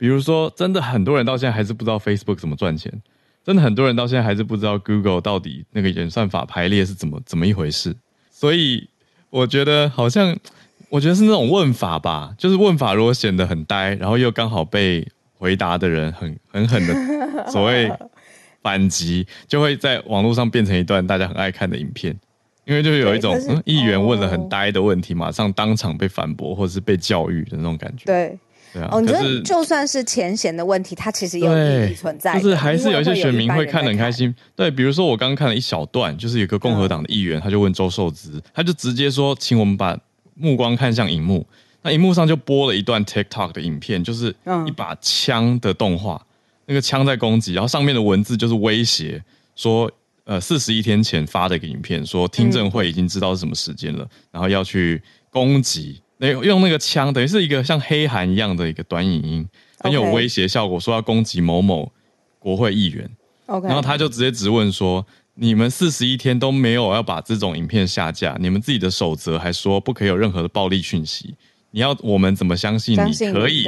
[0.00, 2.90] 比如说，真的很多人到现在还是不知道 Facebook 怎么赚钱，
[3.44, 7.94] 真的很多人到现在还是不知道 Google 到底那个演算法排列是怎么怎么一回事。
[8.30, 8.88] 所以
[9.28, 10.34] 我觉得好像，
[10.88, 17.92] 我觉得是那种问法吧，就是问法如果显得很呆，然后又刚好被回答的人很狠狠的所谓
[18.62, 22.18] 反击，就会在网络上变成一段大家很爱看的影片，
[22.64, 28.06] 因为就有一种嗯，议员问了很呆的问题，马上当场被反驳或者是被教育的那种感觉。
[28.06, 28.38] 对。
[28.72, 34.34] 对啊，哦，你觉得就算是浅显的问题，它其实有意义存在，就是还是有一些选民会看得很开心。
[34.54, 39.98] 对，比如说我刚刚看了一小段，就是有个共和党的议员，他就问周受之，他就直接说，请我们把
[40.34, 41.46] 目光看向荧幕。
[41.82, 44.34] 那荧幕上就播了一段 TikTok 的影片，就是
[44.66, 46.20] 一把枪的动画，
[46.66, 49.22] 那个枪在攻击，然后上面的文字就是威胁
[49.56, 49.90] 说，
[50.24, 56.00] 呃，四十一天前发的一个影片，说听证会已经知道是什么时间了，然后要去攻击。
[56.28, 61.90] 用那个枪，等于是一个像黑函一样的一个短影音，很有威胁效果，说要攻击某某
[62.38, 63.08] 国会议员。
[63.64, 65.04] 然后他就直接质问说
[65.34, 71.34] ：“你们四十一天都没有要把这种影片下架，你们自己的守则还说不可以有任何的暴力讯息，
[71.72, 73.66] 你要我们怎么相信你可以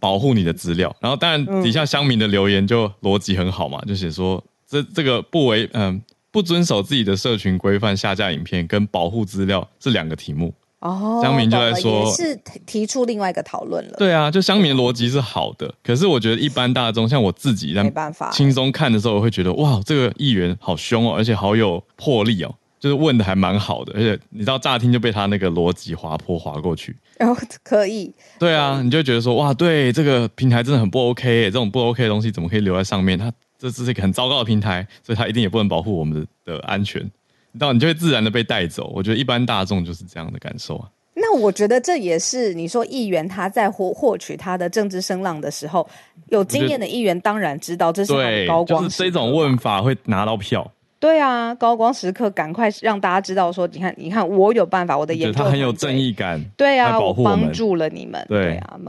[0.00, 12.36] 保护你的资料？”然后当然底下乡民的留言就逻辑很好嘛，就写说：“这这个不为嗯不遵守自己的社群规范下架影片，跟保护资料是两个题目。”哦，乡民就在说，是
[12.66, 13.94] 提出另外一个讨论了。
[13.96, 26.94] 对啊，就乡民的逻辑是好的，可是我觉得一般大众，像我自己，没办法轻松看的时候，我会觉得哇，这个议员好凶哦，而且好有魄力哦，就是问的还蛮好的，而且你知道乍听就被他那个逻辑滑坡滑过去。
[27.18, 33.18] 然后可以，对啊，你就觉得说哇，对这个平台真的很不 OK，这种不 OK 的东西怎么可以留在上面？
[33.18, 37.10] 它这是一个很糟糕的平台，所以它一定也不能保护我们的的安全。
[37.58, 38.92] 到你就会自然的被带走。
[38.94, 40.88] 我觉得一般大众就是这样的感受啊。
[41.14, 45.88] 那我觉得这也是你说议员他在获获取他的政治声浪的时候，
[46.28, 50.70] 有经验的议员当然知道这是很高光是这种问法会拿到票。
[50.98, 56.42] 对啊，高光时刻，赶快让大家知道说，你看，你看，我有办法，我的研究他很有正义感。
[56.56, 58.24] 对啊，我帮助了你们。
[58.28, 58.80] 对，对啊，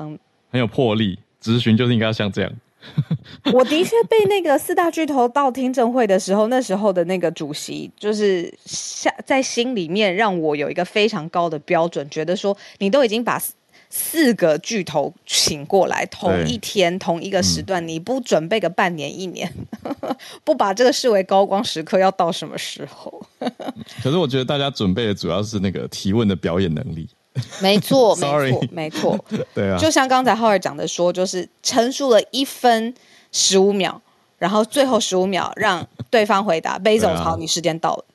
[0.50, 1.20] 很有魄力。
[1.42, 2.52] 咨询就是应该要像这样。
[3.54, 13.42] 我的确被那个四大巨头到听证会的时候，那时候的那个主席就是下在心里面让我有一个非常高的标准，觉得说你都已经把
[13.90, 19.50] 四个巨头请过来，同一天同一个时段，嗯、你不准备个半年一年，
[20.44, 23.26] 不把这个视为高光时刻，要到什么时候？
[24.04, 27.08] 可是我觉得大家准备的主要是那个提问的表演能力。
[27.62, 29.26] 没错， 没错，没错。
[29.54, 32.94] 对啊，就像刚才浩尔讲的说，就是陈述了一分
[33.32, 34.00] 十五秒，
[34.38, 36.78] 然后最后十五秒让对方回答。
[36.80, 38.06] 贝总，好，你时间到了。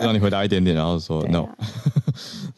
[0.00, 1.46] 让你回答一点点，然后说 no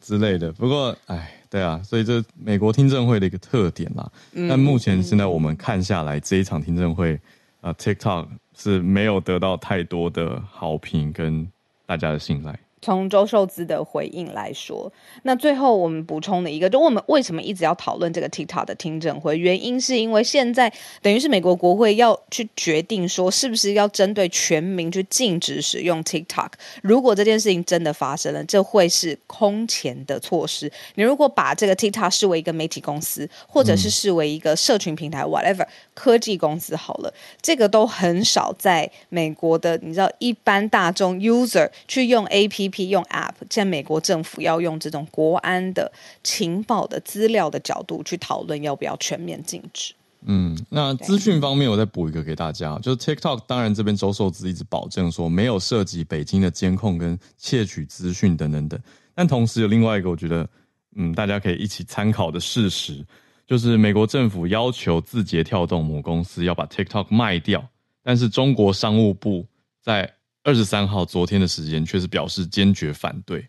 [0.01, 0.53] 之类的。
[0.53, 4.09] 不过，哎，对啊，所以这美国听证会的一个特点啦。
[4.49, 7.19] 但目前现在我们看下来，这一场听证会
[7.61, 11.45] 啊，TikTok 是没有得到太多的好评跟
[11.87, 12.57] 大家的信赖。
[12.85, 14.93] 从周受资的回应来说，
[15.23, 19.39] 那最后我们补充的一个，就我们为什么一直要讨论这个 TikTok 的听证会？
[19.39, 20.71] 原因是因为现在
[21.01, 26.51] 等于是美国国会要去决定说，是不是要针对全民去禁止使用 TikTok。
[26.83, 30.71] 如果这件事情真的发生了，这会是空前的措施。
[30.97, 42.74] 你如果把这个 TikTok 视为一个媒体公司，或者是视为一个社群平台，whatever 科技公司好了，这个都很少在美国的你知道一般大众 user 去用 APP。
[42.75, 45.93] 批用 App，现在美国政府要用这种国安的
[46.25, 49.95] 情报的资料的角度去讨论要不要全面禁止。
[50.27, 58.81] 嗯，那资讯方面我再补一个给大家，就是 TikTok，当然这边周受资一直保证说没有涉及北京的监控跟窃取资讯等等等，
[59.15, 60.49] 但同时有另外一个我觉得，
[60.97, 63.05] 嗯，大家可以一起参考的事实，
[63.47, 67.63] 就是美国政府要求字节跳动母公司要把 TikTok 卖掉，
[68.03, 69.47] 但是中国商务部
[69.83, 70.11] 在
[70.45, 73.49] 二十三号昨天的时间却是表示坚决反对，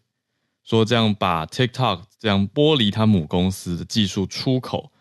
[0.63, 4.91] 说这样把 TikTok 这样剥离他母公司的技术出口。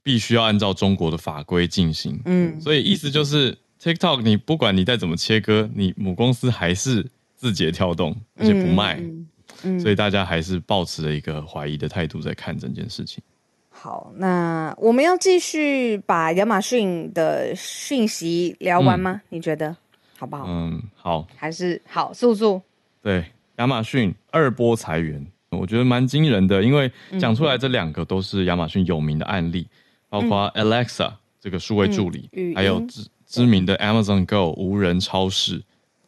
[0.00, 7.06] 必须要按照中国的法规进行，嗯，所以意思就是 TikTok，你不管你再怎么切割，你母公司还是
[7.36, 9.28] 字节跳动，而且不卖，嗯，
[9.64, 13.22] 嗯，所以大家还是抱持了一个怀疑的态度在看整件事情。
[13.68, 19.20] 好，那我们要继续把亚马逊的讯息聊完吗？
[19.24, 19.76] 嗯，你觉得
[20.18, 20.44] 好不好？
[20.48, 22.60] 嗯，好，还是好，速速。
[23.00, 23.24] 对，
[23.56, 29.68] 亚马逊二波裁员，我觉得蛮惊人的，因为讲出来这两个都是亚马逊有名的案例。
[30.10, 35.62] 包括 Alexa 这个数位助理，嗯、还有知知名的 Amazon Go 无人超市，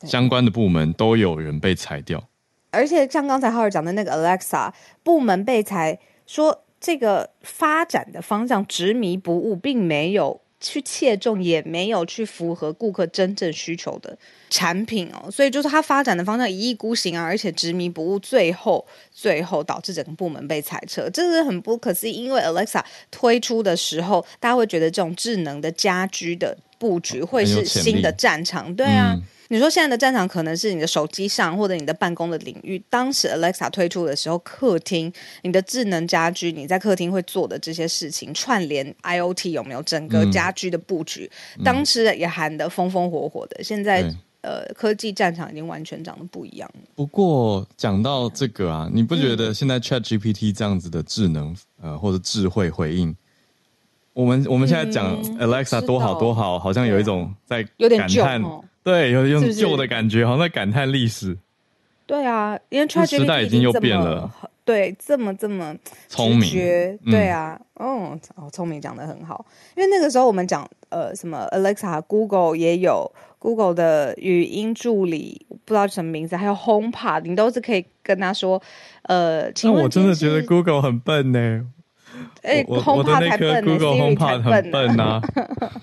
[0.05, 2.27] 相关的部门都有人被裁掉。
[2.71, 10.41] 而且像刚才浩尔讲的那个 Alexa 部门被裁，说这个发展的方向执迷不悟，并没有。
[10.61, 14.17] 去切中也没有去符合顾客真正需求的
[14.51, 22.13] 产品哦，所以就是它发展的方向一意孤行啊，而且执迷不悟，最后最后导致整个部门被裁撤，这是很不可思议。
[22.13, 29.15] 因为 Alexa 推出的时候，大家会觉得这种智能的家居的布局会是新的战场，对啊。
[29.17, 32.81] 嗯你说现在的战场可能是你的手机上或者你的办公的领域。
[32.89, 41.29] 当时 Alexa 推出的时候，客厅你的智能家居，你在客厅会做的这些事情，串联 IoT 有没有整个家居的布局？
[41.59, 43.65] 嗯、当时也喊得风风火火的。
[43.65, 44.09] 现在
[44.43, 46.81] 呃，科技战场已经完全长得不一样了。
[46.95, 53.15] 不过讲到这个啊，你不觉得现在 ChatGPT 这样子的智能呃或者智慧回应，
[54.13, 58.25] 我们我们现在讲 Alexa 多好多好，好像有一种在有点旧。
[58.83, 61.37] 对，有有旧的感觉，好像在感叹历史。
[62.07, 64.29] 对啊，因为时代已经又变了。
[64.65, 65.77] 对，这么这么
[66.09, 66.51] 聪明。
[67.05, 69.45] 对啊，嗯、哦，聪明讲的很好。
[69.77, 78.61] 因为那个时候我们讲呃什么 Alexa，Google 也有 Google 的语音助理，不知道什么名字，还有 HomePod，你都是可以跟他说
[79.03, 79.51] 呃。
[79.63, 81.67] 那我真的觉得 Google 很笨呢。
[82.43, 85.21] 哎，HomePod 才笨，Google HomePod 很笨呐。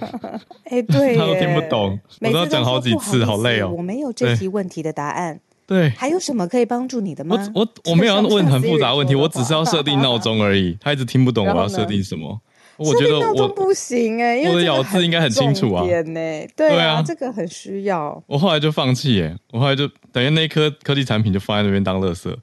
[0.70, 3.74] 哎，对， 他都听不懂，我都要讲好几次，好累哦。
[3.76, 5.40] 我没有这题问题的答案。
[5.66, 7.36] 对，还有什么可以帮助你的吗？
[7.54, 10.78] 我我我没有要问很复杂问题，我只是要设定闹钟而已。
[10.80, 12.40] 他一直听不懂我要设定什么。
[12.78, 15.84] 我觉得我不行哎，我的咬字应该很清楚啊。
[15.84, 18.24] 对啊，这个很需要。
[18.28, 22.34] 我后来就放弃耶，我后来就等于那颗科技产品就放在那边当垃圾。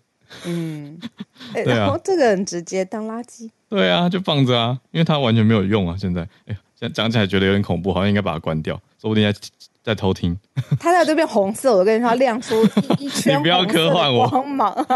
[0.47, 0.99] 嗯，
[1.67, 3.49] 然后这个人直接当垃圾。
[3.69, 5.97] 对啊，就放着啊，因为它完全没有用啊。
[5.99, 9.39] 现在，哎，现在讲起来觉得有点恐怖，好像应该把它关掉，说不定在
[9.83, 10.39] 在偷听。
[10.79, 12.55] 它在这边红色，我跟你说，亮出
[12.99, 14.73] 一圈 红色的光芒，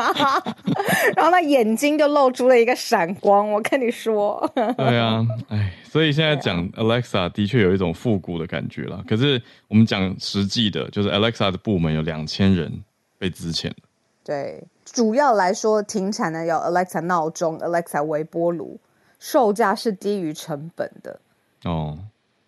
[1.17, 3.51] 然后它眼睛就露出了一个闪光。
[3.51, 9.03] 我跟你说，对啊，哎，所以现在讲 Alexa 的确有一种复古的感觉了。
[9.09, 12.73] 可是我们讲实际的，就是 Alexa 的部门有两千人
[13.19, 13.75] 被资遣了。
[14.25, 14.63] 对。
[14.99, 18.81] 主要来说，停产的有 Alexa 闹钟、Alexa 微波炉，
[19.21, 21.21] 售价是低于成本的。
[21.63, 21.97] 哦，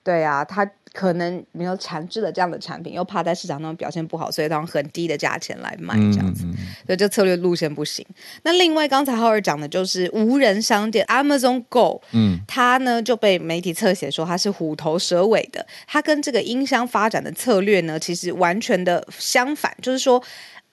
[0.02, 6.44] 对啊，它可能没有产制的这样的产品，又怕在市场上表现不好，所以它用很低的价钱来卖这样子。
[6.44, 8.04] 嗯嗯、所以这策略路线不行。
[8.42, 15.64] 那另外，刚才浩尔讲的就是无人商店 Amazon Go，嗯，它呢就被媒体侧写说它是虎头蛇尾的。
[15.86, 20.20] 它跟这个音箱发展的策略呢，其实完全的相反，就是说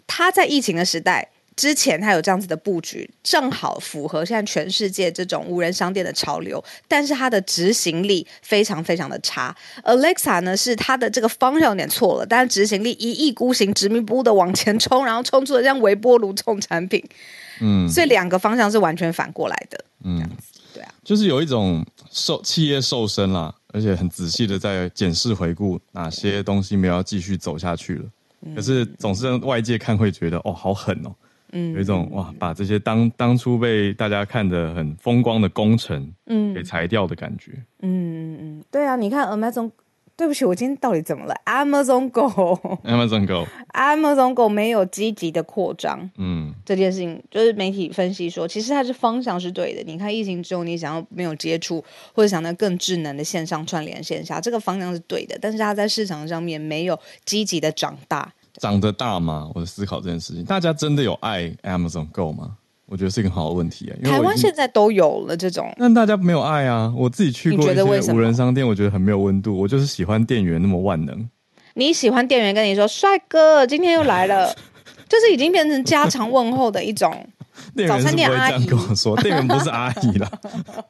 [0.07, 1.29] 它在疫情的时代。
[1.57, 9.53] 之前它有这样子的布局，正好符合现在全世界这种无人商店的潮流，但是它的执行力非常非常的差。
[9.83, 17.03] Alexa 呢，是它的这个方向有点错了，但是执行力一意孤行、执迷不悟的往前冲，然后冲出了这样微波炉这种产品。
[17.59, 19.83] 嗯，所以两个方向是完全反过来的。
[20.03, 28.05] 嗯，这样子，对啊，就是有一种瘦企业瘦身啦，而且很仔细的在检视回顾哪些东西没有要继续走下去了。
[28.41, 31.09] 嗯，可是总是让外界看会觉得哦，好狠哦。
[31.51, 37.51] 嗯，有一种哇，把这些当当初被大家看得很风光的工程，嗯，给裁掉的感觉。
[37.81, 39.71] 嗯嗯嗯，对啊，你看 Amazon，
[40.15, 46.09] 对不起，我今天到底怎么了？Amazon Go，Amazon Go，Amazon Go 没有积极的扩张。
[46.17, 49.83] 嗯，这件事情就是媒体分析说，其实它是方向是对的。
[49.83, 51.83] 你看疫情之后，你想要没有接触，
[52.13, 55.37] 或者想要更智能的线上串联线下，这个方向是对的。
[55.39, 58.33] 但是它在市场上面没有积极的长大。
[58.59, 59.49] 长得大吗？
[59.53, 62.51] 我在思考这件事情，大家真的有爱 Amazon Go 吗？
[62.85, 63.93] 我觉得是一个好的问题啊。
[64.09, 66.93] 台湾现在都有了这种，但大家没有爱啊。
[66.95, 69.57] 我自己去过一些无人商店，我觉得很没有温度。
[69.57, 71.29] 我就是喜欢店员那么万能。
[71.73, 74.55] 你喜欢店员跟你说：“帅哥，今天又来了。
[75.09, 77.13] ”就是已经变成家常问候的一种。
[77.87, 80.31] 早餐店阿姨跟我说：“店员不是阿姨啦，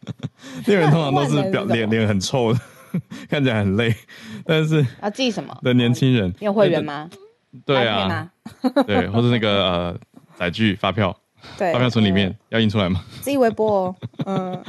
[0.65, 2.59] 店员通常都是表脸脸很臭的，
[3.27, 3.93] 看起来很累。
[4.45, 6.29] 但是要记什么的年轻人？
[6.39, 7.09] 你有会员吗？
[7.65, 8.29] 对啊，
[8.85, 9.97] 对，或者那个呃
[10.37, 11.15] 载具发票。”
[11.55, 13.01] 对，发票存里面、嗯、要印出来吗？
[13.21, 13.95] 自己微波哦，
[14.25, 14.63] 嗯，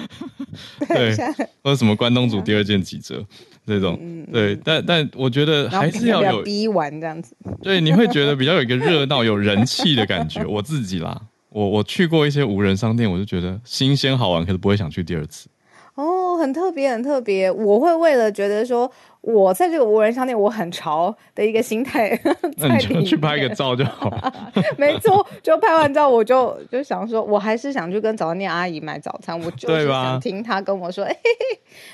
[0.86, 1.16] 对，
[1.64, 3.24] 或者什么关东煮第二件几折
[3.66, 10.44] 这种，嗯、对，但但我觉得还是要有逼玩这样子，对，你会觉得比较有一个热闹、有人气的感觉。
[10.46, 15.48] 我自己啦，我我去过一些无人商店，我就觉得新鲜好玩，可是不会想去第二次。
[15.94, 17.50] 哦，很特别，很特别。
[17.50, 18.88] 我会为了觉得说，
[19.34, 22.18] 我在这个无人商店，我很潮的一个心态，
[22.56, 24.10] 那你就去拍个照就好。
[24.78, 31.14] 没错，就拍完照，我就就想说，我还是想去跟早餐店阿姨买早餐，我就是想听她跟我说，哎，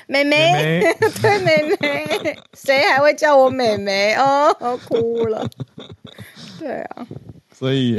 [0.07, 1.77] 妹妹，妹 妹对妹
[2.23, 4.55] 妹，谁还会叫我妹妹哦？
[4.61, 5.45] 我哭了。
[6.57, 7.05] 对啊。
[7.57, 7.97] 所以，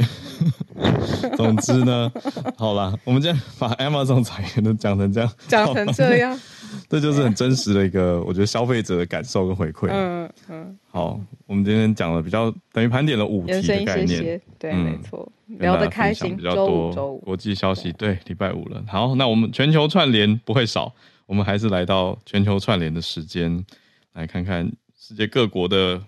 [1.35, 2.11] 总之呢，
[2.55, 6.39] 好啦，我们今天把 Amazon 裁员都讲成这样，讲成这样，
[6.87, 9.87] 这就是很真实的一个，我觉得消费者的感受跟回馈。
[9.89, 10.77] 嗯嗯。
[10.91, 17.91] 好，我们今天讲了比较等于盘点了五题的概念，对，没错，聊得开心，比较多国际消息。
[17.93, 18.83] 对，礼拜五了。
[18.87, 20.93] 好，那我们全球串联不会少，
[21.25, 23.65] 我们还是来到全球串联的时间，
[24.13, 25.99] 来看看世界各国的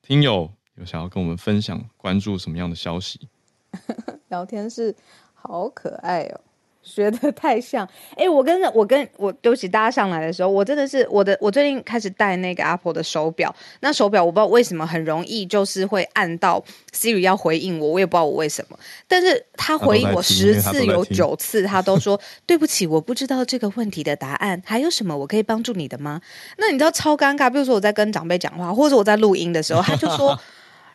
[0.00, 0.50] 听友。
[0.76, 3.28] 有想要跟我们分享关注什么样的消息？
[4.28, 4.94] 聊天室
[5.34, 6.40] 好可爱哦，
[6.82, 7.88] 学的太像。
[8.16, 13.54] 哎，我跟我跟我对不起，大家上来的时候，我真的是我的，我最近开始戴那个 Apple 的手表。
[13.80, 16.62] 那手表我不知道为什么很容易就是会按到
[16.92, 18.78] Siri 要回应我，我也不知道我为什么。
[19.06, 24.60] 但是他回应我十次有九次，他都说 对不起，我不知道这个问题的答案。
[24.64, 26.20] 还有什么我可以帮助你的吗？
[26.58, 27.48] 那你知道超尴尬。
[27.48, 30.38] 比如说我在跟长辈讲话，或者我在录音的时候，他就说。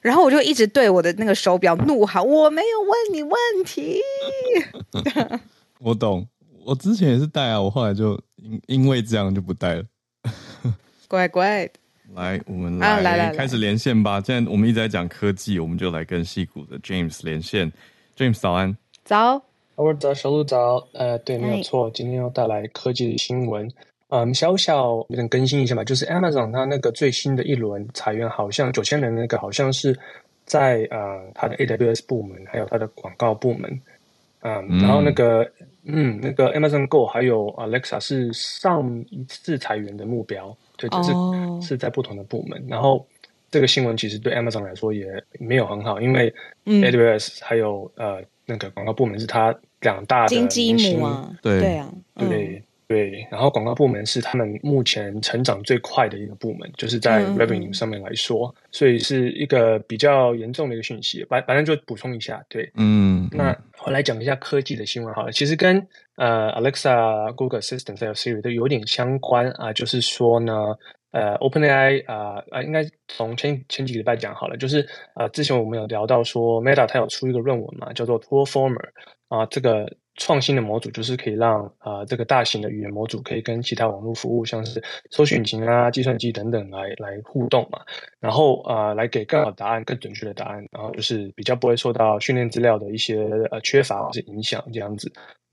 [0.01, 3.33] 然后我就一直对我的那个手表怒喊：“我没有问你问
[3.65, 3.99] 题。
[5.79, 6.27] ”我懂，
[6.65, 9.83] 我之前也是戴啊，我后来就因因为这样就不戴了。
[11.07, 11.69] 乖乖，
[12.13, 14.21] 来，我们来、啊、来，来，来开始连线吧。
[14.21, 17.71] 现在我们一直在讲科技，我们就来跟戏谷的 James 连线。
[18.17, 19.41] James 早安，早，
[19.75, 20.87] 我早，小鹿早。
[20.93, 23.71] 呃，对，没有错，今天要带来科技的新闻。
[24.09, 29.97] 嗯，小小有点更新一下吧，就是 Amazon 它那个最新的一轮裁员，好像九千人那个，好像是
[30.45, 33.69] 在呃它的 AWS 部门，还有它的广告部门。
[34.41, 35.47] 嗯，嗯然后那个
[35.83, 41.11] 嗯，那个 Amazon Go 还有 Alexa 是上一次裁员的目标，对，就是
[41.67, 42.59] 是在不同的部门。
[42.61, 42.71] Oh.
[42.71, 43.05] 然后
[43.51, 46.33] 这个新闻其实对 Amazon 来说也没有很好，因为
[46.65, 52.55] AWS 还有、嗯、呃那个广告部门是它两大的金鸡母啊，对对啊，对。
[52.55, 61.23] 嗯对，然后广告部门是他们目前成长最快的一个部门，就是在 revenue 上面来说，嗯、所以是一个比较严重的一个讯息。
[61.25, 70.75] 反反正就补充一下，对，嗯，那我来讲一下科技的新闻好了，其实跟呃 Alexa、Google Assistant 还有 Siri 都有点相关啊，就是说呢，
[71.11, 74.83] 呃，OpenAI 啊啊，应该从前前几个礼拜讲好了，就是
[75.13, 78.87] 呃，之前我们有聊到说 Meta 它有出一个论文嘛，叫做 Toolformer
[79.27, 79.87] 啊，这个。
[80.19, 87.79] 创新的模组就是可以让啊、呃、这个大型的语言模组可以跟其他网络服务，像是搜寻引擎啊、计算机等等来来互动嘛，
[88.19, 95.11] 然后啊、呃、来给更好的答案、更准确的答案，然后就是比较不会受到训练资料的一些呃缺乏或是影响这样子。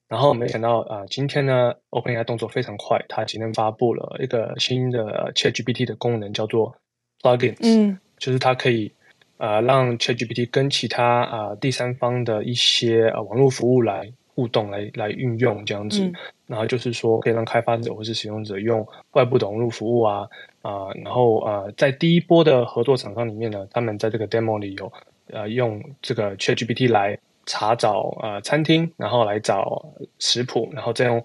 [0.08, 6.74] 然后没想到啊、呃、今天呢，OpenAI 动作非常快，它今天发布了一个新的 ChatGPT 的功能，叫做
[7.22, 8.92] Plugins，嗯，就是它可以
[9.36, 14.12] 啊、呃、让 ChatGPT 跟其他啊、呃、第三方的一些呃网络服务来。
[14.36, 16.12] 互动来来运用这样子，嗯、
[16.46, 20.28] 然后就是说可以让开发者或是使用者用外部的网络服务啊
[20.60, 24.92] 啊、呃，然后啊、呃，在第一波的合作厂商里面呢，他们在这个 demo 里有
[25.28, 29.82] 呃用这个 ChatGPT 来查找呃餐厅，然后来找
[30.18, 31.24] 食谱，然后再用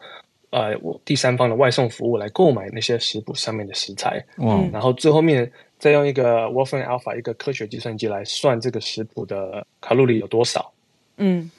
[0.52, 10.72] 呃第三方的外送服务来购买那些食谱上面的食材，嗯，然后最后面再用一个 Wolfram Alpha 一个科学计算机来算这个食谱的卡路里有多少，
[11.18, 11.52] 嗯。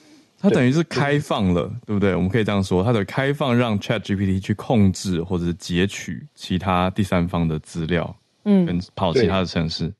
[0.42, 2.16] 它等于是开放了，对，对不对？
[2.16, 8.14] 我们可以这样说，它的开放让 ChatGPT 去控制或者是截取其他第三方的资料，
[8.44, 9.92] 嗯，跟跑其他的程式。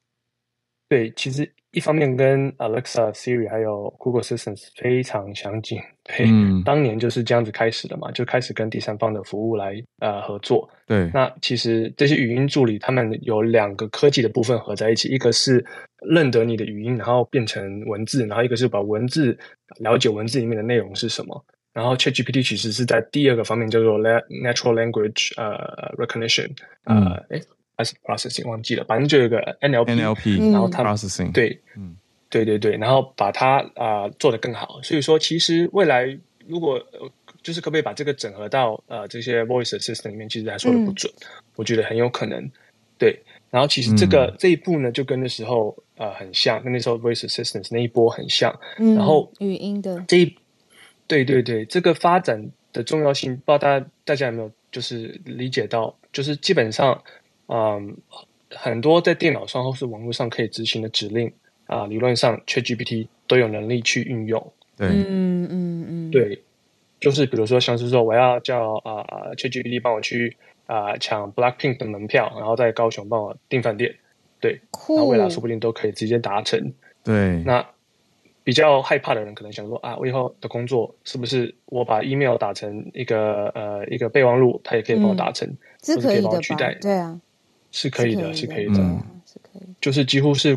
[0.93, 5.80] 对，其实一方面跟 Alexa、Siri 还有 Google Assistant 非常相近。
[6.05, 10.68] 对，嗯，当年就是这样子开始的嘛，就开始跟第三方的服务来呃合作。
[10.86, 15.64] 对，那其实这些语音助理他们有两个科技的部分合在一起，一个是
[16.07, 19.34] 认得你的语音，然后变成文字，然后一个是把文字
[19.78, 21.43] 了解文字里面的内容是什么。
[21.72, 26.51] 然后 ChatGPT 其实是在第二个方面叫做 Natural Language 呃 Recognition，
[26.84, 27.43] 呃，哎、嗯。
[28.05, 31.97] Processing 忘记了，反正就有个 NLP，NLP 然后它 processing 对，嗯，
[32.30, 34.80] 对对对，然后把它啊、呃、做得更好。
[34.83, 36.80] 所以说，其实未来如果
[37.43, 41.26] 就是可不可以把这个整合到呃这些 voice assistant 里面，其实还说的不准，嗯、
[41.57, 42.51] 我觉得很有可能。
[42.99, 43.18] 对，
[43.51, 48.57] 然后其实这个、嗯、这一步呢，就跟那时候呃很像，跟那时候 voice assistant 那一波很像。
[48.78, 50.37] 嗯、然后语音的这一，
[51.09, 57.03] 对对对，这个发展的重要性，不知道大家大家有没有就是理解到，就是基本上。
[57.53, 57.94] 嗯，
[58.48, 61.30] 很多在电脑上或是网络上可以执行的指令
[61.66, 64.53] 啊，理论上 ChatGPT 都有能力去运用。
[64.74, 66.42] 对，嗯嗯嗯，对，
[66.98, 69.05] 就是比如说像是说我要叫啊
[69.36, 70.34] ChatGPT 帮我去
[70.66, 73.94] 啊抢 Blackpink 的门票，然后在高雄帮我订饭店，
[74.40, 76.72] 对，那未来说不定都可以直接达成。
[77.05, 77.66] 对，那
[78.44, 86.40] 比较害怕的人可能想说啊，我以后的工作是不是我把 email 打成一个呃一个备忘录，它也可以帮我达成，嗯、是可以帮我？
[86.40, 87.20] 取代对啊。
[87.73, 88.75] 是可以的，是可以的，
[89.27, 90.57] 是可以，就是几乎是，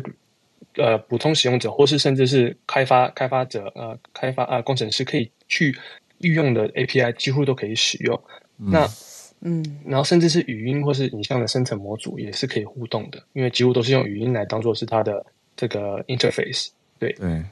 [0.76, 5.76] 呃，普通使用者或是甚至是开发开发者，呃，开发啊、呃，工程师可以去
[6.18, 8.14] 运用的 API，几乎都可以使用。
[8.58, 8.88] 嗯、那，
[9.40, 15.24] 嗯，然后甚至是语音或是影像的生成模组也是可以互动的，因为几乎都是用语音来当做是它的
[15.56, 16.68] 这个 interface。
[16.98, 17.42] 对对，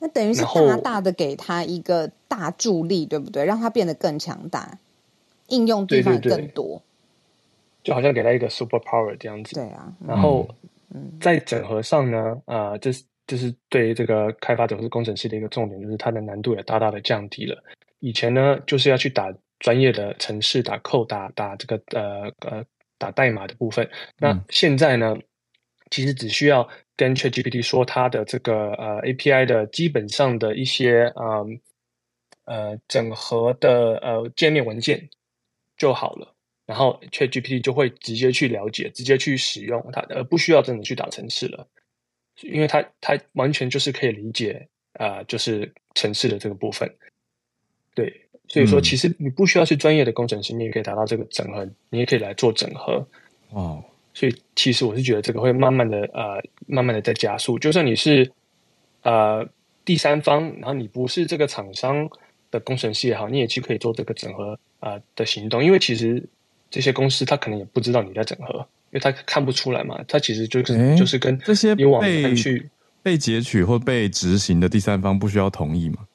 [0.00, 3.44] 那等于是大大的给他一个大助力，对不对？
[3.44, 4.78] 让他变得更强大，
[5.48, 6.28] 应用地方更多。
[6.28, 6.82] 对对对
[7.82, 9.92] 就好像给他一个 super power 这样子，对啊。
[10.06, 10.48] 然后，
[11.20, 17.62] 在整合上呢，啊、呃，这是这是对于这个开发者或是工程师的一个重点，就是它的难度也大大的降低了。
[18.00, 22.64] 以前呢，就是要去打专业的程式，打 code，打打这个呃呃
[22.98, 23.88] 打代码的部分。
[24.18, 25.16] 那现在呢，
[25.90, 31.44] 其实只需要跟 ChatGPT 说它的这个呃 API 的基本上的一些啊
[32.46, 35.08] 呃，呃整合的呃界面文件
[35.76, 36.34] 就好了。
[36.70, 41.66] 然后 ChatGPT 就会直接去了解，直接去使用它，而不需要真的去打程式了，
[42.42, 46.88] 因为它它完全就是可以理解啊、呃，就是程式的这个部分。
[47.92, 53.04] 对，所以说其实你不需要是专业的工程师，你也可以达到这个整合，你也可以来做整合。
[53.48, 53.82] 哦，
[54.14, 57.58] 所以其实我是觉得这个会慢慢的呃，慢慢的在加速。
[57.58, 58.30] 就算你是
[59.02, 59.44] 呃
[59.84, 62.08] 第三方，然后你不是这个厂商
[62.52, 66.22] 的工程师也好，你也去可以做这个整合啊、呃、的行动，因为其实。
[66.70, 68.58] 这些公司他可能也不知道你在整合，
[68.90, 70.00] 因为他看不出来嘛。
[70.06, 72.02] 他其实就是、欸、就是跟这些以往
[72.36, 72.70] 去
[73.02, 76.06] 被截取或被执行的第三方不需要同意吗？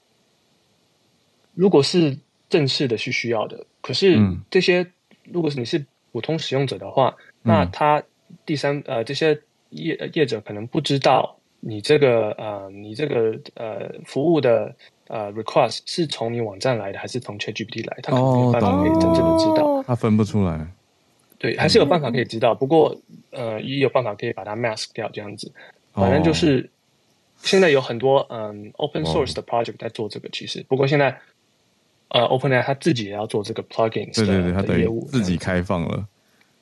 [1.54, 2.18] 如果是
[2.50, 3.66] 正式的，是需要的。
[3.82, 4.18] 可是
[4.50, 4.92] 这些，嗯、
[5.34, 8.02] 如果是你是普通使用者的话，嗯、那他
[8.46, 9.40] 第三呃这些
[9.70, 14.76] 业业者可能不知道你这个呃你这个呃服务的。
[15.08, 17.98] 呃、uh，request 是从你网站来的，还是从 ChatGPT 来？
[18.02, 20.68] 他可能没有办法可以真正的知道，哦、他分不出来。
[21.38, 22.96] 对，还是有办法可以知道，嗯、不过
[23.30, 25.52] 呃，也有办法可以把它 mask 掉，这样子。
[25.94, 26.70] 反正就是、哦、
[27.44, 30.62] 现在有很多嗯 open source 的 project 在做这个，其实。
[30.62, 31.20] 哦、不过现在
[32.08, 36.08] 呃，OpenAI 他自己也要做这个 plugins 的，对对对，他的业务自己开放了。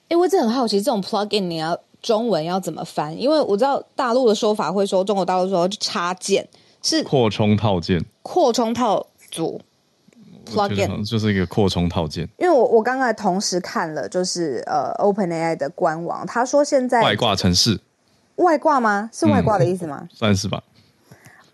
[0.10, 3.18] 哎，我真的很好奇，这种 plugin 你要中文要怎么翻？
[3.18, 6.46] 因为我知道大陆的说法会说，中国大陆说就插件。
[6.84, 9.62] 是扩充套件，扩充套组
[10.46, 12.28] ，plugin 就是一个扩充套件。
[12.38, 17.80] 因为我我刚才同时看了，就是呃，OpenAI 的官网，他说现在外挂城市，
[18.36, 19.10] 外挂吗？
[19.14, 20.00] 是外挂的意思吗？
[20.02, 20.62] 嗯，算是吧。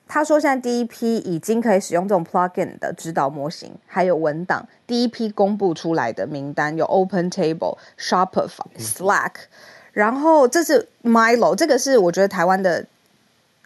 [0.08, 8.50] 他说现在第一批已经可以使用这种 plugin 的指导模型，还有文档，第一批公布出来的名单有 OpenTable、Shopify、
[8.80, 9.34] Slack，
[9.92, 12.88] 然后这是 Milo，这个是我觉得台湾的。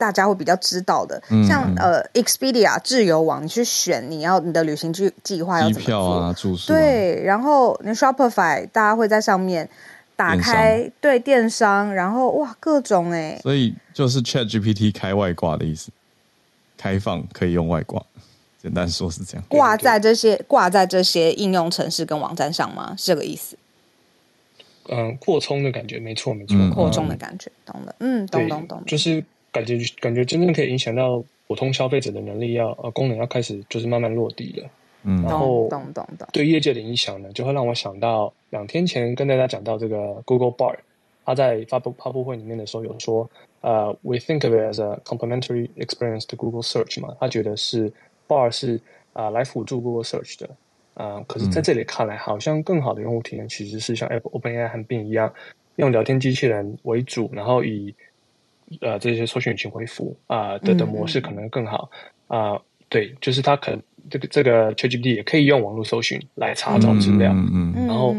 [0.04, 9.70] 大家会比较知道的，嗯、像呃，Expedia 自由网，你去选你要你的旅行计计划要怎么票啊，住宿啊，对，然后你 Shopify 大家会在上面
[10.18, 15.90] 打开对电商，然后哇，各种哎，所以就是 ChatGPT 开外挂的意思，
[16.78, 18.04] 开放可以用外挂，
[18.62, 22.94] 简单说是这样，挂在这些挂在这些应用程式跟网站上吗？
[22.98, 23.56] 是这个意思？
[24.90, 29.24] 嗯，扩充的感觉，没错没错，扩充的感觉，懂了，嗯，懂懂懂，就是。
[29.54, 34.70] 感觉感觉真正可以影响到普通消费者的能力要呃功能要开始就是慢慢落地了，
[35.04, 35.70] 嗯，然后
[36.32, 40.78] 对业界的影响呢，就会让我想到两天前跟大家讲到这个 Google Bard，
[41.24, 43.30] 他在发布发布会里面的时候有说，
[43.62, 47.92] 呃，we think of it as a complementary experience to Google Search 嘛，他觉得是
[48.28, 48.78] Bard 是
[49.14, 50.48] 啊、呃、来辅助 Google Search 的，
[50.96, 55.32] 啊、呃，可是在这里看来，好像更好的用户体验其实是像 Apple OpenAI 和 Bing 一样，
[55.76, 57.94] 用聊天机器人为主，然后以
[58.82, 61.90] 呃这些搜寻引擎为辅啊的的模式可能更好
[62.28, 68.16] 啊、呃，对，就是它可能这个这个 ChatGPT 也可以用网络搜寻来查找资料，嗯嗯，然后。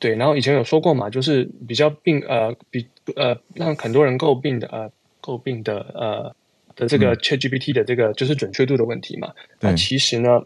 [0.00, 2.86] 对，然后以前有说过嘛，就是比较病呃比
[3.16, 4.88] 呃让很多人诟病的呃
[5.20, 6.32] 诟病的呃
[6.76, 9.32] 的这个 ChatGPT 的这个就是准确度的问题嘛。
[9.58, 10.40] 那、嗯、其实呢，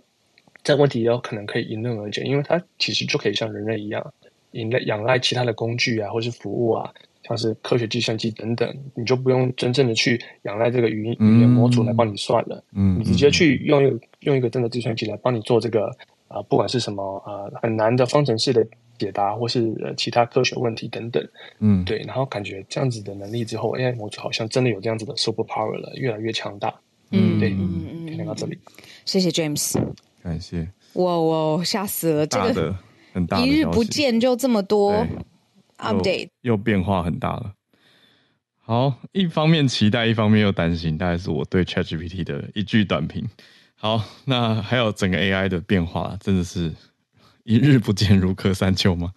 [0.65, 4.15] 这个问题有可能可以迎刃而解，因为它其实就可以像人类一样，
[4.53, 6.91] 依赖仰赖其他的工具啊，或是服务啊，
[7.23, 15.87] 像是科学计算机等等，你就不用真正的去仰赖这个语音语言模组来帮你算了，嗯，你直接去用一个用一个真的计算机来帮你做这个
[16.29, 18.67] 啊、呃，不管是什么啊、呃、很难的方程式的。
[18.99, 21.27] 解答或是呃其他科学问题等等，
[21.59, 26.73] 嗯，对，然后感觉这样子的能力之后，AI 模组好像真的有这样子的 super power 了，越来越强大。
[27.11, 28.57] 嗯，对，嗯嗯，先到这里，
[29.05, 29.77] 谢谢 James，
[30.23, 30.69] 感谢。
[30.93, 32.77] 哇哇，吓死了，这个
[33.13, 35.05] 很大，一日不见就这么多
[35.83, 37.53] update，又变化很大了。
[38.59, 43.29] 好，一方面期待，一方面又担心，大概是我对 ChatGPT 的一句短评。
[43.75, 46.73] 好，那还有整个 AI 的变化，真的是。
[47.45, 49.13] 一日不见如隔三秋吗？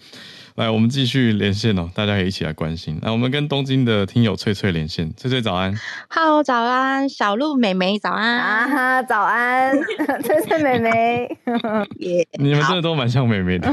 [0.56, 2.97] 来，我们继续连线哦，大家也一起来关心。
[3.01, 5.78] 来，我们跟东京的听友翠翠连线，翠翠早安。
[6.10, 9.78] Hello，早安，小鹿妹妹早安啊哈，早安，
[10.24, 11.38] 翠翠妹妹，
[11.99, 13.68] 耶，你们真的都蛮像妹妹的，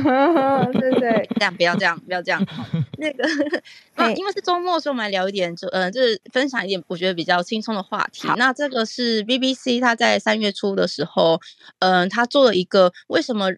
[0.72, 2.44] 对对， 这样不要这样，不要这样。
[2.98, 3.22] 那个，
[3.94, 8.26] 啊，因为是周末，所以我们来聊一点，就呃，就是分享一点我觉得比较轻松的话题。
[8.36, 11.40] 那这个是 BBC，他在三月初的时候，
[11.78, 13.50] 嗯、呃，他做了一个为什么。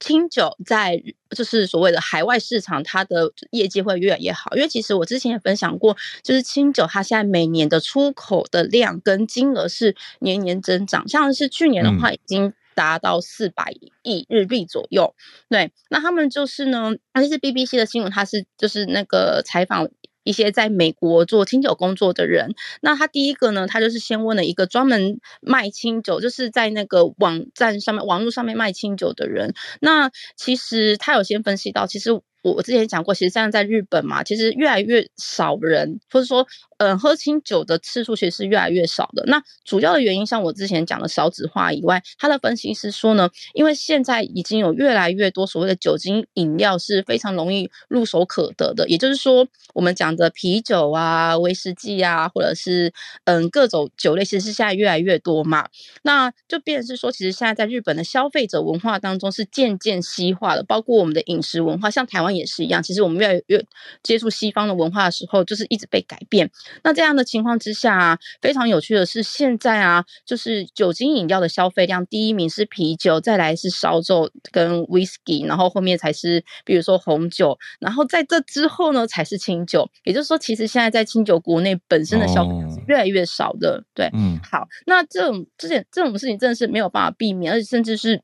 [0.00, 4.56] 清酒在就是所谓的海外市场，它的业绩会越来越好。
[4.56, 13.72] 因为其实我之前也分享过，就是清酒它现在每年的出口的量跟金额是年年增长，像是去年的话已经达到四百
[14.02, 15.14] 亿日币左右。
[15.48, 19.88] 对，那他们就是呢，而且是 BBC 的新闻，它是就是那个采访。
[20.22, 29.54] 一些在美国做清酒工作的人，那他第一个呢，他就是先问了一个专门卖清酒，就是在那个网站上面、网络上面卖清酒的人。
[29.80, 32.20] 那其实他有先分析到，其实。
[32.42, 36.46] 我我之前讲过，其实现在在日本嘛，其实越来越少人，或者说，
[36.78, 39.22] 嗯、呃，喝清酒的次数其实是越来越少的。
[39.26, 52.90] 那主要的原因，像我之前讲的少子化以外，他的分析是说呢，因为现在已经有越来越多所谓的酒精饮料是非常容易入手可得的，也就是说，我们讲的啤酒啊、威士忌啊，或者是
[53.24, 55.68] 嗯各种酒类，其实是现在越来越多嘛。
[56.04, 62.29] 那就变是说，其实现在在日本的消费者文化当中是渐渐西化的，包括我们的饮食文化，像台湾。
[62.34, 63.64] 也是一样，其实我们越来越
[64.02, 66.50] 接触西方的文化的时候，就是一直被改变。
[66.82, 79.88] 那这样的情况之下啊，非常有趣的是，现在啊，就是酒精饮料的消费量，第一名是啤酒，再来是烧酒跟 whisky，然后后面才是比如说红酒，然后在这之后呢，才是清酒。
[80.04, 83.78] 也就是说，其实现在在清酒国内本身的消费量是越来越少的。
[83.78, 88.22] 哦、对，嗯，好，那这种这件这种事情真的是没有办法避免，而且甚至是。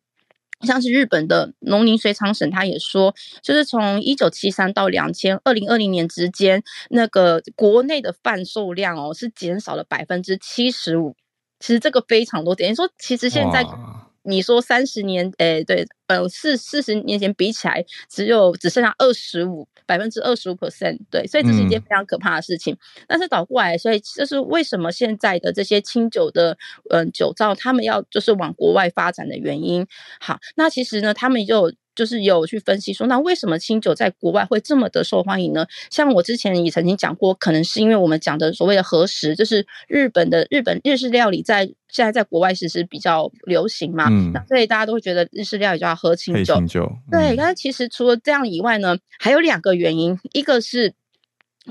[0.61, 11.15] 像是日本的农林水产省，他也说，就是从一九七三到两千二零二零年之间，那个国内的贩售量哦是减少了百分之七十五。
[11.59, 13.65] 其实这个非常多，等于说，其实现在
[14.27, 19.67] 你说三十年，诶，对，呃，四四十年前比起来，只有只剩下二十五。
[19.89, 22.75] 百分之二十五 percent，对，所以这是一件非常可怕的事情。
[22.75, 26.59] 嗯、但是倒过来，所以这是为什么现在的这些清酒的
[26.91, 29.87] 嗯、呃、酒造，他们要就是往国外发展的原因。
[30.19, 31.73] 好，那其实呢，他们就。
[31.97, 35.67] 就是有去分析说，那为什么清酒在国外会这么的受欢迎呢？
[35.91, 46.55] 像我之前也曾经讲过，可能是因为我们讲的所谓的和食，就是日本的日本日式料理在现在在国外其实比较流行嘛，嗯，那所以大家都会觉得日式料理就要喝清酒。
[46.55, 50.93] 清酒嗯、对，但是其实除了这样以外呢，还有两个原因，一个是。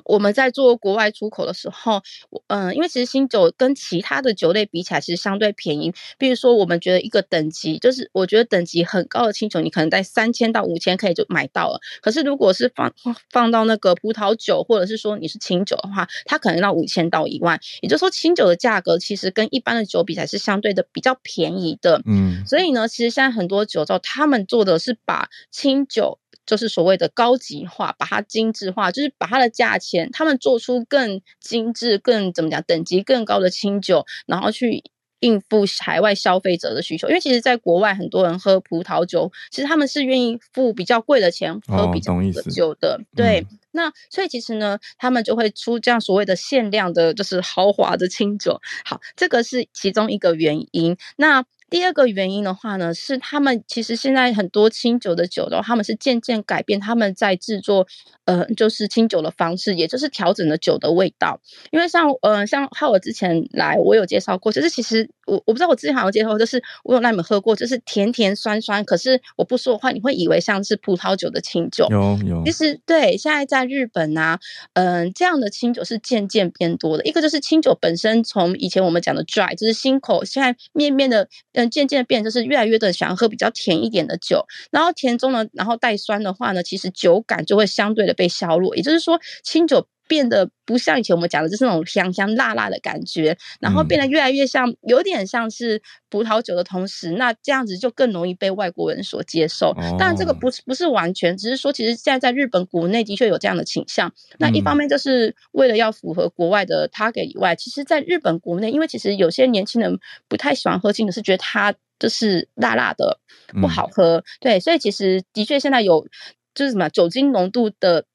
[0.04, 2.02] 我们在做国外出口的时候，
[2.48, 5.94] 嗯、呃，因为其实清酒跟其他的酒类比起来，其实相对便宜。
[6.18, 11.80] 比如说，我们觉得一个等级，就是我觉得等级很高的清酒，你可能在三千到五千可以就买到了。
[12.02, 12.94] 可是如果是放
[13.30, 17.60] 放到那个葡萄酒，或者是说你是清酒的话，它可能要五千到一万。
[17.82, 22.02] 也就是说，清酒的价格其实跟一般的酒比起来是相对的比较便宜的。
[22.06, 26.20] 嗯，所以呢，其实现在很多酒造他们做的是把清酒。
[26.46, 34.84] 就是所谓的高级化，把它精致化，就是把它的价钱，他们做出更精致、更怎么讲，等级更高的清酒，然后去
[35.20, 37.08] 应付海外消费者的需求。
[37.08, 43.02] 因为其实，在国外很多人喝葡萄酒，其实他们是愿意付比较贵的钱喝比较贵的酒的。
[43.16, 48.60] 对，那所以其实呢，他们就会出这样所谓的限量的，就是豪华的清酒。
[48.84, 50.98] 好，这个是其中一个原因。
[51.18, 57.88] 那第二个原因的话呢，是他们其实现在很多清酒的酒的话，他们是渐渐改变他们在制作，
[58.26, 61.42] 呃，就是清酒的方式，也就是调整了酒的味道。
[61.72, 71.88] 因为像，呃，像浩尔之前来，我有介绍过，就是其实我我不知道我之前好像介绍过，就是我有让你们喝过，就是甜甜酸酸，可是我不说的话，你会以为像是葡萄酒的清酒。
[71.90, 72.44] 有有。
[72.46, 74.40] 其实对，现在在日本啊，
[74.74, 77.04] 嗯、呃，这样的清酒是渐渐变多的。
[77.06, 81.28] 一个就是清酒本身，从以前我们讲的 dry，就是新口，现在面面的。
[81.56, 88.76] 嗯，渐渐变就是越来越的想要喝比较甜一点的酒，然后甜中呢，然后带酸的话呢，其实酒感就会相对的被削弱。
[88.76, 99.74] 也就是说，清酒变得不像以前我们讲的，就是那种香香辣辣的感觉，然后变得越来越像，有点像是葡萄酒的同时，那这样子就更容易被外国人所接受。
[99.98, 104.12] 当然，这个不是不是完全，只是说其实现在在日本国内的确有这样的倾向。
[104.38, 113.20] 那一方面就是为了要符合国外的 target 以外，其实在日本国内，因为其实有些年轻人不太喜欢喝清酒，是觉得它就是辣辣的
[113.62, 114.24] 不好喝。
[114.40, 116.08] 对，所以其实的确现在有
[116.54, 118.06] 就是什么酒精浓度的。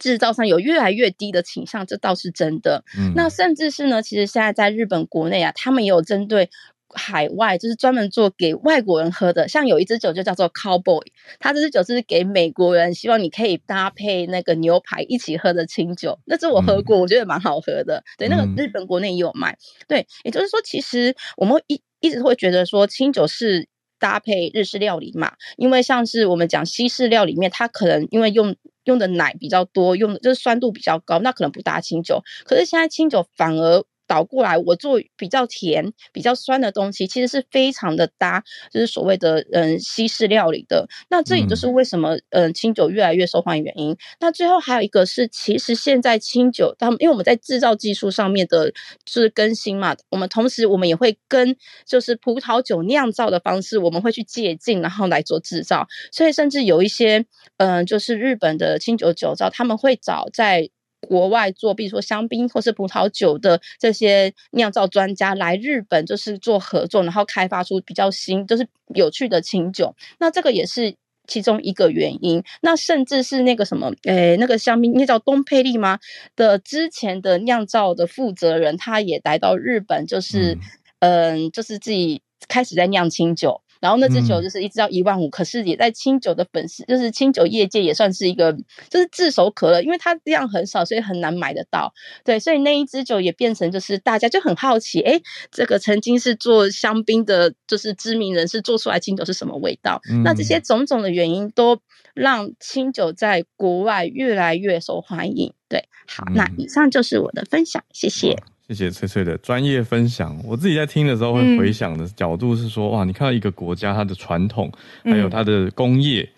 [0.00, 2.84] 制造商有越来越低的倾向，这倒是真的。
[2.98, 6.50] 嗯，那甚至是呢，其实现在在日本国内啊，他们也有针对
[6.88, 9.48] 海外，就是专门做给外国人喝的。
[9.48, 11.02] 像有一支酒就叫做 Cowboy，
[11.38, 16.18] 它这支酒是给美国人，希望你可以搭配那个牛排一起喝的清酒。
[16.24, 18.02] 那支我喝过，我觉得蛮好喝的。
[18.18, 19.56] 对，那个日本国内也有卖。
[19.88, 23.68] 对，也就是说，其实我们一一直会觉得说清酒是。
[24.04, 32.22] 搭配日式料理嘛，因为像是我们讲西式料理面，它可能因为用用的奶比较多，用的就是酸度比较高，那可能不搭清酒。
[32.44, 33.82] 可是现在清酒反而。
[34.06, 40.88] 倒过来，我做比较甜、比较酸的东西，其实是非常的搭，就是所谓的嗯西式料理的。
[41.08, 43.96] 那这也就是为什么嗯清酒越来越受欢迎原因。
[44.20, 48.70] 那最后还有一个是，其实现在清酒，他们因为我们在制造技术上面的
[49.04, 55.86] 就是更新嘛，我们同时我们也会跟就是葡萄酒酿造的方式，我们会去借鉴，然后来做制造。
[56.12, 57.24] 所以甚至有一些
[57.56, 60.70] 嗯就是日本的清酒酒造，他们会找在。
[61.04, 69.94] 国外做，比如说香槟或是葡萄酒的这些酿造专家来日本，就是做合作，然后开发出比较新，就是有趣的清酒。
[70.18, 70.94] 那这个也是
[71.26, 72.42] 其中一个原因。
[72.60, 75.98] 那甚至是那个什么，诶，那个香槟，那叫东佩利吗？
[76.36, 80.58] 的之前的酿造的负责人，他也来到日本，就是
[81.00, 83.62] 嗯、呃，就是自己开始在酿清酒。
[83.84, 88.50] 然后那支酒就是一直要一万五，可是也在清酒的粉丝，就是清酒业界也算是一个，
[88.88, 91.92] 就是炙手可热，因为它量很少，所以很难买得到。
[92.24, 95.20] 对，所以那一支酒也变成就是大家就很好奇，哎，
[95.50, 100.00] 这个曾经是做香槟的，就是知名人士做出来清酒是什么味道？
[100.10, 100.22] 嗯。
[100.22, 101.78] 那这些种种的原因都
[102.14, 105.52] 让清酒在国外越来越受欢迎。
[105.68, 108.34] 对，好，那以上就是我的分享，谢谢。
[108.66, 110.38] 谢谢翠翠的专业分享。
[110.42, 114.72] 我自己在听的时候会回想的角度是说，嗯、哇，你看到一个国家它的传统，
[115.04, 116.28] 还有它的工业，嗯、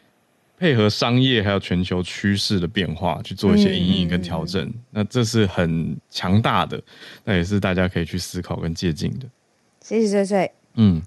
[0.58, 6.82] 配合商业还有全球趋势的变化去做一些阴影跟调整，嗯，那这是很强大的，
[7.24, 9.26] 那也是大家可以去思考跟借鉴的。
[9.80, 10.50] 谢谢翠翠。
[10.74, 11.00] 嗯，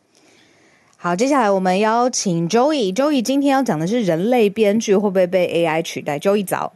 [0.96, 2.96] 好，接下来我们邀请 Joey。
[2.96, 6.72] Joey 今天要讲的是人类编剧会不会被 AI 取代？Joey 早。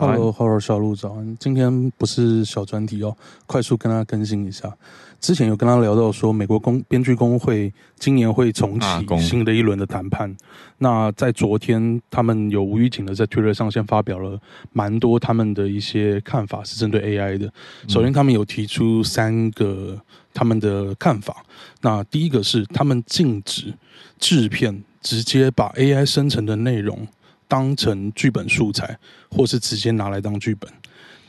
[0.00, 1.36] Hello，Hello，小鹿早安。
[1.40, 4.72] 今天不是小专题哦，快速跟他更新一下。
[5.20, 8.86] 之前有跟他聊到说，美国工编剧工会今年会重启
[9.18, 10.32] 新的一轮的谈判。
[10.78, 14.40] 那在昨天，他们有无预警的在 Twitter 上先发表了
[14.72, 17.52] 蛮多他们的一些看法，是针对 AI 的。
[17.88, 20.00] 首先，他们有提出三个
[20.32, 21.44] 他们的看法。
[21.80, 23.74] 那第一个是，他们禁止
[24.20, 27.04] 制片直接把 AI 生成的内容。
[27.48, 28.96] 当成剧本素材，
[29.30, 30.70] 或是直接拿来当剧本。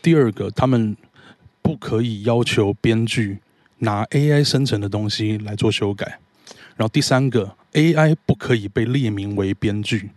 [0.01, 0.95] 第二个，他们
[1.61, 3.39] 不可以要求编剧
[3.79, 6.19] 拿 AI 生成的东西来做修改。
[6.75, 10.09] 然后第三个，AI 不可以被列名为编剧。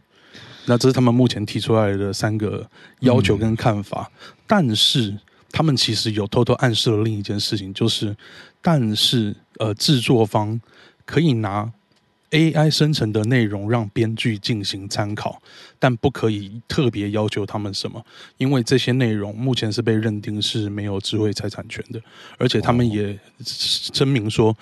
[0.66, 2.68] 那这是他们目前提出来的三个
[3.00, 4.11] 要求跟看法。
[4.46, 5.16] 但是
[5.50, 8.16] 他们其实有偷偷暗示了另一件事情，就是，
[8.61, 10.61] 但是呃，制作方
[11.07, 11.72] 可以拿。
[12.33, 15.41] AI 生成的内容让编剧进行参考，
[15.78, 18.05] 但不可以特别要求他们什么，
[18.39, 22.03] 因为这些内容目前是被认定是没有智慧财产权的，
[22.39, 24.57] 而且他们也声明说，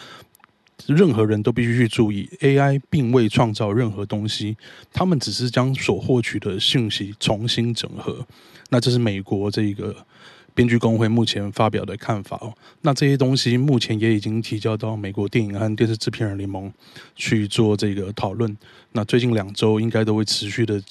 [0.87, 4.57] 任何人都必须去注意，AI 并未创造任何东西，
[4.93, 8.27] 他们只是将所获取的信息重新整合。
[8.71, 10.07] 那这是美国这个。
[10.55, 16.73] 编剧工会目前发表的看法哦，那这些东西目前也已经提交到美国电影和电视制片人联盟
[17.15, 18.57] 去做这个讨论。
[18.93, 20.83] 那最近两周应该都会持续的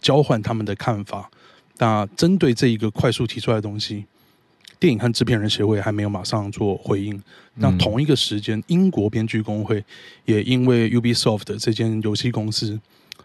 [0.00, 1.30] 交换他们的看法。
[1.78, 4.04] 那针对这一个快速提出来的东西，
[4.78, 7.20] 电影和制片人协会还没有马上做回应。
[7.56, 9.84] 那同一个时间，英国编剧工会
[10.24, 12.80] 也因为 Ubisoft 这间游戏公司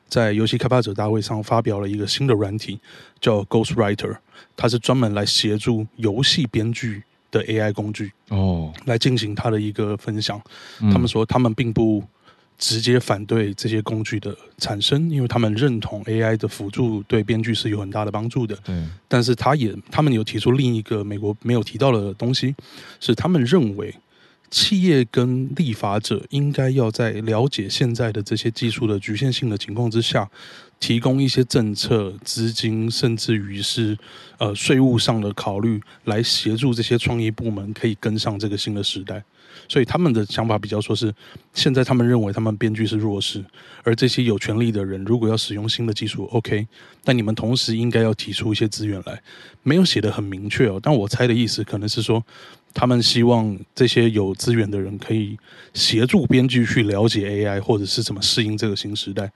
[0.09, 2.79] 在游戏开发者大会上发表了一个新的软体，
[3.21, 4.17] 叫 Ghostwriter，
[4.57, 10.41] 它是专门来协助游戏编剧的 AI 工具哦，来进行它的一个分享。
[10.79, 12.03] 他们说他们并不。
[12.61, 18.53] 直接反对这些工具的产生，因为他们认同 AI 的辅助对编剧是有很大的帮助的。
[18.65, 22.53] 对，但是他也他们有提出另一个美国没有提到的东西，
[22.99, 23.95] 是他们认为
[24.49, 30.29] 企业跟立法者应该要在了解现在的这些技术的局限性的情况之下，
[30.79, 33.97] 提供一些政策、资金，甚至于是
[34.37, 39.23] 呃税务上的考虑，来协助这些创意部门可以跟上这个新的时代。
[39.67, 41.13] 所以他们的想法比较说是，
[41.53, 43.43] 现在他们认为他们编剧是弱势，
[43.83, 46.67] 而这些有权利的人如果要使用新的技术，OK，
[47.03, 49.21] 但你们同时应该要提出一些资源来，
[49.63, 52.23] 没有写得很明确哦，但我猜的意思可能是说，
[52.73, 55.37] 他们希望这些有资源的人可以
[55.73, 59.31] 协助编剧去了解 AI 或者是怎么适应这个新时代，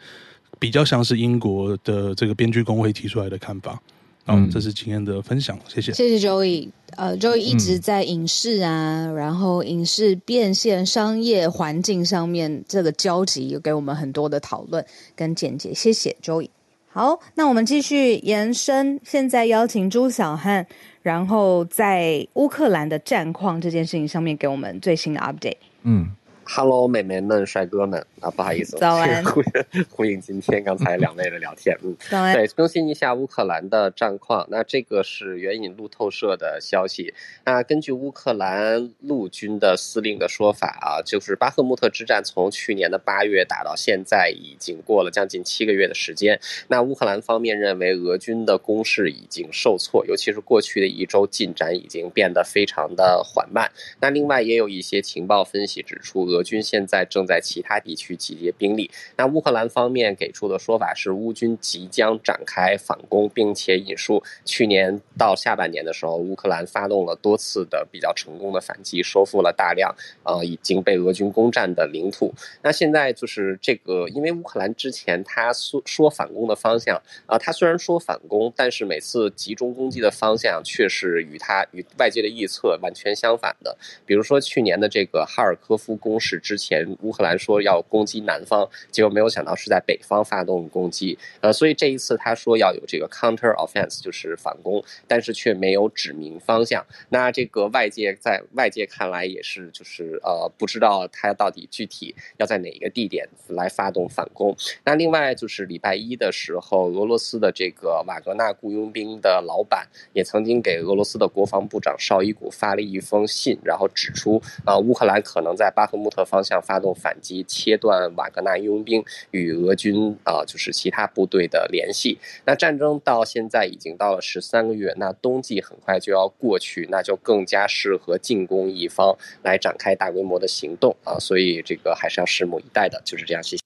[0.59, 3.81] 比较像是英国的这个编剧工会提出来的看法。
[4.25, 5.91] 好，这是今天的分享，谢谢。
[5.91, 15.73] 谢谢 Joey，呃，Joey 一直在影视啊，嗯、然后影视变现、商业环境上面这个交集，有给我们很多的讨论跟见解。
[15.73, 16.49] 谢谢 Joey。
[16.87, 20.65] 好，那我们继续延伸，现在邀请朱小汉，
[21.01, 25.57] 然后在乌克兰的战况这件事情上面给我们最新的 update。
[25.81, 26.11] 嗯
[26.45, 28.05] ，Hello，美眉们、帅哥们。
[28.19, 29.23] 啊，不好意思，早安。
[29.25, 32.33] 呼应呼应今天刚才两位的聊天，嗯，早安。
[32.33, 34.47] 对，更新一下乌克兰的战况。
[34.49, 37.13] 那这个是援引路透社的消息。
[37.43, 46.39] 那根据乌克兰陆军的司令的说法啊，就是巴赫穆特之战从去年的八月打到现在，已经过了将近七个月的时间。
[46.69, 53.69] 那乌克兰方面认为俄军的攻势已经受挫，尤其是过去的一周进展已经变得非常的缓慢。
[53.99, 58.13] 那另外也有一些情报分析指出，俄军现在正在其他地区。
[58.23, 72.33] 集结兵力，那乌克兰方面给出的说法是，乌军即将展开反攻，并且引述去年到下半年的时候，乌克兰发动了多次的比较成功的反击，收复了大量呃已经被俄军攻占的领土。
[72.61, 83.77] 那现在就是这个，因为乌克兰之前他说说反攻的方向啊、他虽然说反攻，但是每次集中攻击的方向却是与他与外界的预测完全相反的。
[84.05, 88.03] 比如说去年的这个哈尔科夫攻是之前，乌克兰说要攻。
[88.05, 96.85] 击南方，结果没有想到是在北方发动攻击，呃，所以这一次他说要有这个 counter offense，就是反攻，但是却没有指明方向。
[97.09, 104.55] 那这个外界在外界看来也是，就是呃，不知道他到底具体要在哪一个地点来发动反攻。
[104.83, 118.13] 那另外就是礼拜一的时候，俄罗斯的这个瓦格纳雇佣兵的老板也曾经给俄罗斯的国防部长绍伊古发了一封信，然后指出啊、乌克兰可能在巴赫穆特方向发动反击，切断。
[118.15, 122.19] 瓦格纳佣兵与俄军啊、呃，就是其他部队的联系。
[122.45, 131.17] 那战争到现在已经到了十三个月，那冬季很快就要过去，那就更加适合进攻一方来展开大规模的行动啊。
[131.17, 133.41] 所以这个还是要拭目以待的，就是这样。
[133.41, 133.63] 谢谢。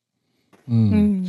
[0.68, 1.26] 嗯，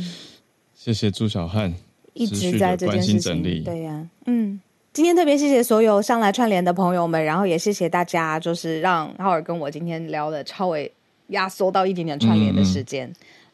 [0.73, 1.73] 谢谢朱小汉
[2.13, 3.63] 一直在这件事情。
[3.63, 4.61] 对呀、啊，嗯，
[4.93, 10.91] 今天特别谢谢所有上来串联的朋友们，然后也谢谢大家，就是让浩尔跟我今天聊的超为。
[11.29, 13.07] 压缩到一点点串联的时间，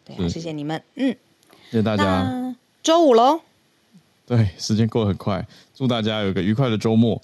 [0.07, 1.15] 嗯、对，谢谢你们，嗯，
[1.71, 2.55] 谢谢大家。
[2.83, 3.39] 周五喽，
[4.27, 7.21] 对，时间过得很快，祝大家有个愉快的周末。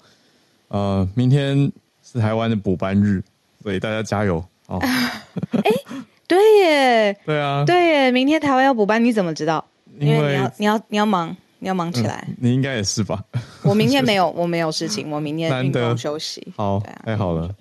[0.68, 1.70] 呃，明天
[2.02, 3.22] 是台湾的补班日，
[3.62, 4.78] 所以大家加油哦。
[4.82, 5.70] 哎，
[6.26, 9.64] 对耶，对啊，对耶，明天台湾要补班，你怎么知道？
[10.00, 12.24] 因为，因为你要你要你要忙，你要忙起来。
[12.26, 13.22] 嗯、你应该也是吧？
[13.62, 16.52] 我明天没有，我没有事情，我明天运动休息。
[16.56, 17.54] 好，啊、太好了。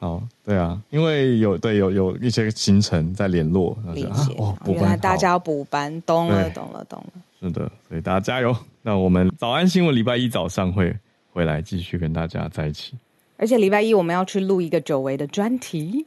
[0.00, 4.34] 好，对啊，因为有对有有一些行程在联络，理解。
[4.38, 7.22] 哦，原来大家要补班，懂了，懂了，懂了。
[7.38, 8.56] 是的，所以大家加油。
[8.80, 10.96] 那我们早安新闻礼拜一早上会
[11.34, 12.94] 回来继续跟大家在一起。
[13.36, 16.06] 而且礼拜一我们要去录一个久违的专题。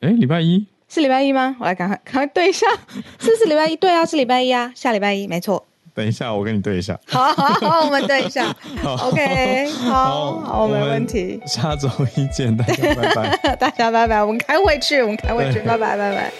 [0.00, 1.56] 哎，礼拜一是礼拜一吗？
[1.58, 2.66] 我来赶快赶快对一下，
[3.18, 3.74] 是不是礼拜一？
[3.76, 5.66] 对啊，是礼拜一啊，下礼拜一没错。
[5.94, 6.98] 等一下，我跟你对一下。
[7.06, 8.46] 好，好，好，我们对一下。
[8.84, 11.40] OK，好，好，没问题。
[11.46, 13.56] 下周一见，大家拜拜。
[13.56, 16.32] 大家拜拜，我们开会去，我们开会去，拜拜，拜拜。